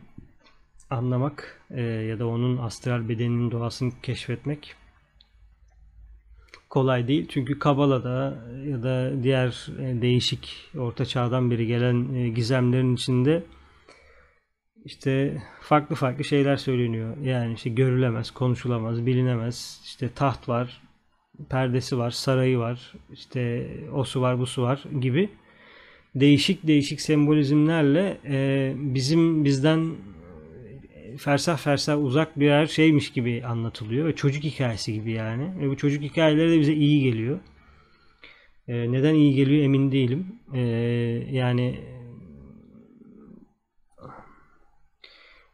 anlamak 0.90 1.60
e, 1.70 1.82
ya 1.82 2.18
da 2.18 2.26
onun 2.26 2.56
astral 2.56 3.08
bedeninin 3.08 3.50
doğasını 3.50 3.92
keşfetmek 4.02 4.74
kolay 6.70 7.08
değil. 7.08 7.26
Çünkü 7.28 7.58
Kabala'da 7.58 8.38
ya 8.66 8.82
da 8.82 9.22
diğer 9.22 9.66
e, 9.80 10.02
değişik 10.02 10.70
orta 10.78 11.04
çağdan 11.04 11.50
beri 11.50 11.66
gelen 11.66 12.14
e, 12.14 12.28
gizemlerin 12.28 12.94
içinde 12.94 13.42
işte 14.84 15.42
farklı 15.60 15.96
farklı 15.96 16.24
şeyler 16.24 16.56
söyleniyor. 16.56 17.16
Yani 17.22 17.54
işte 17.54 17.70
görülemez, 17.70 18.30
konuşulamaz, 18.30 19.06
bilinemez. 19.06 19.80
İşte 19.84 20.08
taht 20.14 20.48
var, 20.48 20.82
perdesi 21.48 21.98
var, 21.98 22.10
sarayı 22.10 22.58
var, 22.58 22.92
işte 23.12 23.70
o 23.92 24.04
su 24.04 24.20
var, 24.20 24.38
bu 24.38 24.46
su 24.46 24.62
var 24.62 24.84
gibi 25.00 25.28
değişik 26.14 26.66
değişik 26.66 27.00
sembolizmlerle 27.00 28.18
e, 28.24 28.72
bizim 28.76 29.44
bizden 29.44 29.90
fersah 31.16 31.58
fersah 31.58 32.04
uzak 32.04 32.40
birer 32.40 32.66
şeymiş 32.66 33.12
gibi 33.12 33.42
anlatılıyor 33.46 34.06
ve 34.06 34.16
çocuk 34.16 34.44
hikayesi 34.44 34.92
gibi 34.92 35.12
yani. 35.12 35.60
Ve 35.60 35.70
bu 35.70 35.76
çocuk 35.76 36.02
hikayeleri 36.02 36.50
de 36.50 36.60
bize 36.60 36.72
iyi 36.72 37.02
geliyor. 37.02 37.38
E, 38.68 38.92
neden 38.92 39.14
iyi 39.14 39.34
geliyor 39.34 39.64
emin 39.64 39.92
değilim. 39.92 40.26
E, 40.54 40.60
yani 41.30 41.80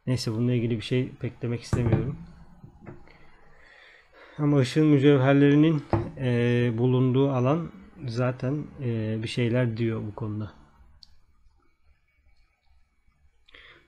neyse 0.07 0.33
bununla 0.33 0.53
ilgili 0.53 0.77
bir 0.77 0.83
şey 0.83 1.11
pek 1.21 1.43
demek 1.43 1.63
istemiyorum. 1.63 2.17
Ama 4.39 4.59
ışığın 4.59 4.87
mücevherlerinin 4.87 5.83
e, 6.19 6.71
bulunduğu 6.79 7.31
alan 7.31 7.73
zaten 8.07 8.65
e, 8.85 9.19
bir 9.23 9.29
şeyler 9.29 9.77
diyor 9.77 10.03
bu 10.07 10.15
konuda. 10.15 10.66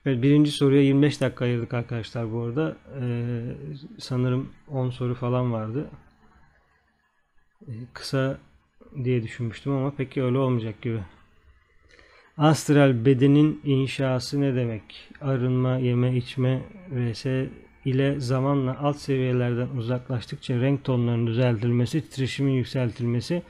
Evet, 0.05 0.21
birinci 0.23 0.51
soruya 0.51 0.81
25 0.81 1.21
dakika 1.21 1.45
ayırdık 1.45 1.73
arkadaşlar 1.73 2.33
bu 2.33 2.41
arada. 2.41 2.77
Ee, 3.01 3.41
sanırım 3.99 4.49
10 4.67 4.89
soru 4.89 5.15
falan 5.15 5.53
vardı. 5.53 5.89
Ee, 7.67 7.71
kısa 7.93 8.37
diye 9.03 9.23
düşünmüştüm 9.23 9.71
ama 9.73 9.93
peki 9.97 10.23
öyle 10.23 10.37
olmayacak 10.37 10.81
gibi. 10.81 10.99
Astral 12.37 13.05
bedenin 13.05 13.61
inşası 13.63 14.41
ne 14.41 14.55
demek? 14.55 15.09
Arınma, 15.21 15.77
yeme, 15.77 16.15
içme 16.15 16.61
vs 16.91 17.25
ile 17.85 18.19
zamanla 18.19 18.79
alt 18.79 18.97
seviyelerden 18.97 19.67
uzaklaştıkça 19.77 20.61
renk 20.61 20.83
tonlarının 20.83 21.27
düzeltilmesi, 21.27 22.01
titreşimin 22.01 22.51
yükseltilmesi 22.51 23.41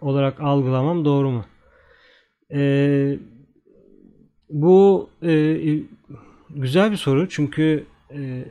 olarak 0.00 0.40
algılamam 0.40 1.04
doğru 1.04 1.30
mu? 1.30 1.44
Ee, 2.54 3.18
bu 4.52 5.10
e, 5.22 5.58
güzel 6.50 6.90
bir 6.90 6.96
soru 6.96 7.28
çünkü 7.28 7.86
e, 8.14 8.44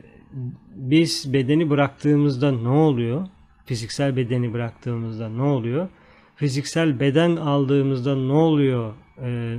biz 0.74 1.32
bedeni 1.32 1.70
bıraktığımızda 1.70 2.52
ne 2.52 2.68
oluyor? 2.68 3.26
Fiziksel 3.66 4.16
bedeni 4.16 4.52
bıraktığımızda 4.52 5.28
ne 5.28 5.42
oluyor? 5.42 5.88
Fiziksel 6.36 7.00
beden 7.00 7.36
aldığımızda 7.36 8.16
ne 8.16 8.32
oluyor? 8.32 8.94
E, 9.22 9.58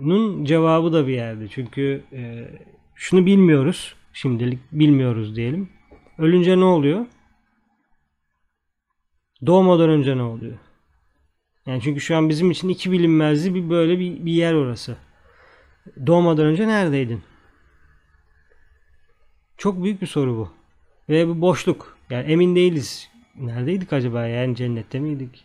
nun 0.00 0.44
cevabı 0.44 0.92
da 0.92 1.06
bir 1.06 1.12
yerde. 1.12 1.48
Çünkü 1.48 2.02
e, 2.12 2.48
şunu 2.94 3.26
bilmiyoruz. 3.26 3.94
Şimdilik 4.12 4.58
bilmiyoruz 4.72 5.36
diyelim. 5.36 5.68
Ölünce 6.18 6.58
ne 6.60 6.64
oluyor? 6.64 7.06
Doğmadan 9.46 9.90
önce 9.90 10.16
ne 10.16 10.22
oluyor? 10.22 10.58
Yani 11.66 11.82
çünkü 11.82 12.00
şu 12.00 12.16
an 12.16 12.28
bizim 12.28 12.50
için 12.50 12.68
iki 12.68 12.92
bilinmezli 12.92 13.54
bir 13.54 13.70
böyle 13.70 13.98
bir, 13.98 14.24
bir 14.26 14.32
yer 14.32 14.54
orası. 14.54 14.96
Doğmadan 16.06 16.46
önce 16.46 16.68
neredeydin? 16.68 17.22
Çok 19.56 19.82
büyük 19.82 20.02
bir 20.02 20.06
soru 20.06 20.36
bu. 20.36 20.50
Ve 21.08 21.28
bu 21.28 21.40
boşluk. 21.40 21.98
Yani 22.10 22.32
emin 22.32 22.56
değiliz. 22.56 23.10
Neredeydik 23.36 23.92
acaba? 23.92 24.26
Yani 24.26 24.56
cennette 24.56 25.00
miydik? 25.00 25.44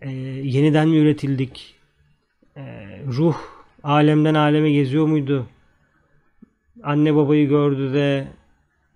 Ee, 0.00 0.10
yeniden 0.42 0.88
mi 0.88 0.96
üretildik? 0.96 1.74
Ee, 2.56 3.00
ruh 3.06 3.36
alemden 3.82 4.34
aleme 4.34 4.72
geziyor 4.72 5.06
muydu? 5.06 5.46
Anne 6.82 7.14
babayı 7.14 7.48
gördü 7.48 7.94
de 7.94 8.28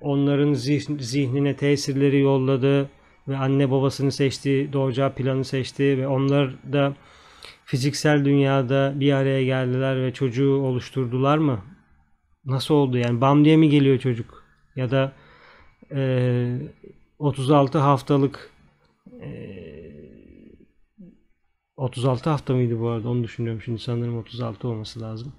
onların 0.01 0.53
zihn, 0.53 0.99
zihnine 0.99 1.57
tesirleri 1.57 2.21
yolladı 2.21 2.91
ve 3.29 3.37
anne 3.37 3.71
babasını 3.71 4.13
seçti, 4.13 4.69
doğacağı 4.73 5.15
planı 5.15 5.45
seçti 5.45 5.99
ve 5.99 6.09
onlar 6.09 6.73
da 6.73 6.95
fiziksel 7.71 8.25
dünyada 8.25 8.93
bir 8.97 9.13
araya 9.13 9.45
geldiler 9.45 10.03
ve 10.03 10.13
çocuğu 10.13 10.55
oluşturdular 10.55 11.39
mı? 11.39 11.61
Nasıl 12.45 12.75
oldu 12.75 12.99
yani? 12.99 13.21
Bam 13.21 13.45
diye 13.45 13.57
mi 13.57 13.69
geliyor 13.69 13.99
çocuk? 13.99 14.45
Ya 14.77 14.91
da 14.91 15.13
e, 15.93 16.59
36 17.19 17.79
haftalık 17.79 18.51
e, 19.21 19.31
36 21.77 22.31
hafta 22.31 22.55
mıydı 22.55 22.81
bu 22.81 22.89
arada? 22.89 23.09
Onu 23.09 23.25
düşünüyorum 23.25 23.63
şimdi 23.65 23.79
sanırım 23.79 24.19
36 24.19 24.69
olması 24.69 25.01
lazım. 25.01 25.33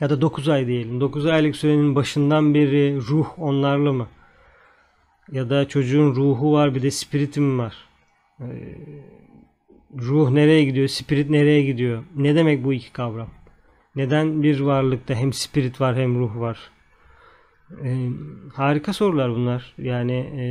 Ya 0.00 0.10
da 0.10 0.20
9 0.20 0.48
ay 0.48 0.66
diyelim. 0.66 1.00
9 1.00 1.26
aylık 1.26 1.56
sürenin 1.56 1.94
başından 1.94 2.54
beri 2.54 2.96
ruh 2.96 3.38
onlarla 3.38 3.92
mı? 3.92 4.08
Ya 5.32 5.50
da 5.50 5.68
çocuğun 5.68 6.14
ruhu 6.14 6.52
var 6.52 6.74
bir 6.74 6.82
de 6.82 6.90
spiritim 6.90 7.58
var. 7.58 7.74
Ee, 8.40 8.78
ruh 9.96 10.30
nereye 10.30 10.64
gidiyor, 10.64 10.88
spirit 10.88 11.30
nereye 11.30 11.62
gidiyor? 11.62 12.04
Ne 12.16 12.34
demek 12.34 12.64
bu 12.64 12.72
iki 12.72 12.92
kavram? 12.92 13.28
Neden 13.96 14.42
bir 14.42 14.60
varlıkta 14.60 15.14
hem 15.14 15.32
spirit 15.32 15.80
var 15.80 15.96
hem 15.96 16.18
ruh 16.18 16.40
var? 16.40 16.58
Ee, 17.84 18.08
harika 18.54 18.92
sorular 18.92 19.30
bunlar. 19.30 19.74
Yani 19.78 20.12
e, 20.12 20.44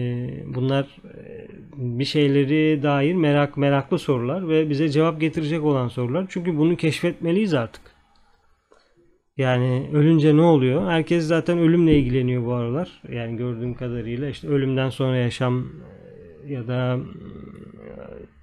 bunlar 0.55 0.83
e, 1.17 1.47
bir 1.77 2.05
şeyleri 2.05 2.83
dair 2.83 3.13
merak 3.13 3.57
meraklı 3.57 3.99
sorular 3.99 4.49
ve 4.49 4.69
bize 4.69 4.89
cevap 4.89 5.21
getirecek 5.21 5.63
olan 5.63 5.87
sorular. 5.87 6.25
Çünkü 6.29 6.57
bunu 6.57 6.75
keşfetmeliyiz 6.75 7.53
artık. 7.53 7.81
Yani 9.37 9.89
ölünce 9.93 10.37
ne 10.37 10.41
oluyor? 10.41 10.91
Herkes 10.91 11.27
zaten 11.27 11.57
ölümle 11.57 11.99
ilgileniyor 11.99 12.45
bu 12.45 12.53
aralar. 12.53 13.01
Yani 13.11 13.37
gördüğüm 13.37 13.73
kadarıyla 13.73 14.29
işte 14.29 14.47
ölümden 14.47 14.89
sonra 14.89 15.17
yaşam 15.17 15.67
e, 16.43 16.53
ya 16.53 16.67
da 16.67 16.99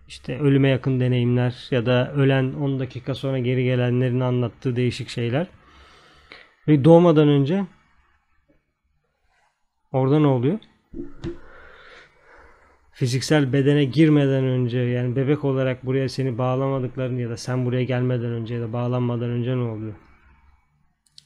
işte 0.09 0.39
ölüme 0.41 0.69
yakın 0.69 1.01
deneyimler 1.01 1.69
ya 1.71 1.87
da 1.87 2.13
ölen 2.13 2.53
10 2.53 2.79
dakika 2.79 3.15
sonra 3.15 3.39
geri 3.39 3.65
gelenlerin 3.65 4.21
anlattığı 4.21 4.77
değişik 4.77 5.09
şeyler. 5.09 5.47
Ve 6.69 6.85
doğmadan 6.85 7.29
önce 7.29 7.65
orada 9.93 10.19
ne 10.19 10.27
oluyor? 10.27 10.59
Fiziksel 12.93 13.53
bedene 13.53 13.85
girmeden 13.85 14.45
önce 14.45 14.79
yani 14.79 15.17
bebek 15.17 15.45
olarak 15.45 15.87
buraya 15.87 16.09
seni 16.09 16.39
bağlamadıklarını 16.39 17.21
ya 17.21 17.31
da 17.31 17.37
sen 17.37 17.67
buraya 17.67 17.85
gelmeden 17.85 18.31
önce 18.31 18.55
ya 18.55 18.61
da 18.61 18.73
bağlanmadan 18.73 19.31
önce 19.31 19.57
ne 19.57 19.63
oluyor? 19.63 19.95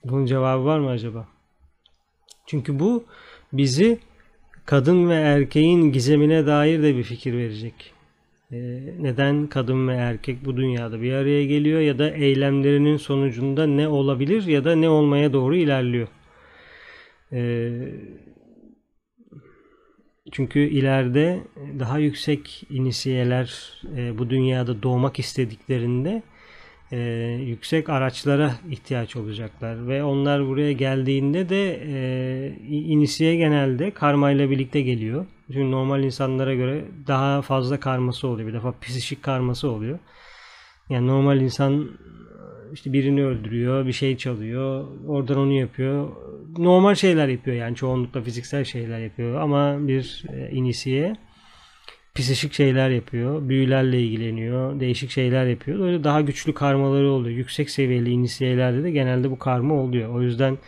Bunun 0.04 0.26
cevabı 0.26 0.64
var 0.64 0.78
mı 0.78 0.90
acaba? 0.90 1.28
Çünkü 2.46 2.78
bu 2.78 3.04
bizi 3.52 3.98
kadın 4.66 5.08
ve 5.08 5.14
erkeğin 5.14 5.92
gizemine 5.92 6.46
dair 6.46 6.82
de 6.82 6.96
bir 6.96 7.02
fikir 7.02 7.32
verecek. 7.32 7.97
Ee, 8.52 8.56
neden 8.98 9.46
kadın 9.46 9.88
ve 9.88 9.94
erkek 9.94 10.44
bu 10.44 10.56
dünyada 10.56 11.02
bir 11.02 11.12
araya 11.12 11.46
geliyor 11.46 11.80
ya 11.80 11.98
da 11.98 12.10
eylemlerinin 12.10 12.96
sonucunda 12.96 13.66
ne 13.66 13.88
olabilir 13.88 14.46
ya 14.46 14.64
da 14.64 14.76
ne 14.76 14.88
olmaya 14.88 15.32
doğru 15.32 15.56
ilerliyor. 15.56 16.08
Ee, 17.32 17.70
çünkü 20.32 20.60
ileride 20.60 21.40
daha 21.78 21.98
yüksek 21.98 22.66
inisiyeler 22.70 23.80
e, 23.96 24.18
bu 24.18 24.30
dünyada 24.30 24.82
doğmak 24.82 25.18
istediklerinde 25.18 26.22
e, 26.92 26.98
yüksek 27.46 27.88
araçlara 27.88 28.54
ihtiyaç 28.70 29.16
olacaklar 29.16 29.88
ve 29.88 30.04
onlar 30.04 30.46
buraya 30.46 30.72
geldiğinde 30.72 31.48
de 31.48 31.80
e, 31.86 32.56
inisiye 32.68 33.36
genelde 33.36 33.90
karmayla 33.90 34.50
birlikte 34.50 34.80
geliyor. 34.80 35.26
Çünkü 35.46 35.70
normal 35.70 36.04
insanlara 36.04 36.54
göre 36.54 36.84
daha 37.06 37.42
fazla 37.42 37.80
karması 37.80 38.28
oluyor. 38.28 38.48
Bir 38.48 38.54
defa 38.54 38.74
psişik 38.80 39.22
karması 39.22 39.70
oluyor. 39.70 39.98
Yani 40.90 41.06
normal 41.06 41.40
insan 41.40 41.90
işte 42.72 42.92
birini 42.92 43.24
öldürüyor, 43.24 43.86
bir 43.86 43.92
şey 43.92 44.16
çalıyor, 44.16 44.86
oradan 45.06 45.38
onu 45.38 45.52
yapıyor. 45.52 46.08
Normal 46.58 46.94
şeyler 46.94 47.28
yapıyor 47.28 47.56
yani 47.56 47.76
çoğunlukla 47.76 48.22
fiziksel 48.22 48.64
şeyler 48.64 48.98
yapıyor 48.98 49.40
ama 49.40 49.88
bir 49.88 50.24
e, 50.32 50.50
inisiye 50.50 51.16
psişik 52.18 52.52
şeyler 52.52 52.90
yapıyor, 52.90 53.48
büyülerle 53.48 54.02
ilgileniyor, 54.02 54.80
değişik 54.80 55.10
şeyler 55.10 55.46
yapıyor. 55.46 55.78
Böyle 55.78 56.04
daha 56.04 56.20
güçlü 56.20 56.54
karmaları 56.54 57.10
oluyor. 57.10 57.36
Yüksek 57.36 57.70
seviyeli 57.70 58.10
inisiyelerde 58.10 58.82
de 58.82 58.90
genelde 58.90 59.30
bu 59.30 59.38
karma 59.38 59.74
oluyor. 59.74 60.14
O 60.14 60.22
yüzden 60.22 60.58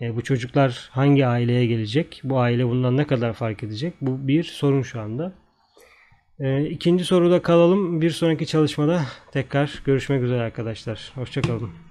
e, 0.00 0.16
bu 0.16 0.22
çocuklar 0.22 0.88
hangi 0.90 1.26
aileye 1.26 1.66
gelecek? 1.66 2.20
Bu 2.24 2.38
aile 2.38 2.68
bundan 2.68 2.96
ne 2.96 3.06
kadar 3.06 3.32
fark 3.32 3.62
edecek? 3.62 3.94
Bu 4.00 4.28
bir 4.28 4.44
sorun 4.44 4.82
şu 4.82 5.00
anda. 5.00 5.32
E, 6.40 6.64
ikinci 6.64 7.04
soruda 7.04 7.42
kalalım. 7.42 8.00
Bir 8.00 8.10
sonraki 8.10 8.46
çalışmada 8.46 9.02
tekrar 9.32 9.82
görüşmek 9.84 10.22
üzere 10.22 10.42
arkadaşlar. 10.42 11.12
Hoşçakalın. 11.14 11.83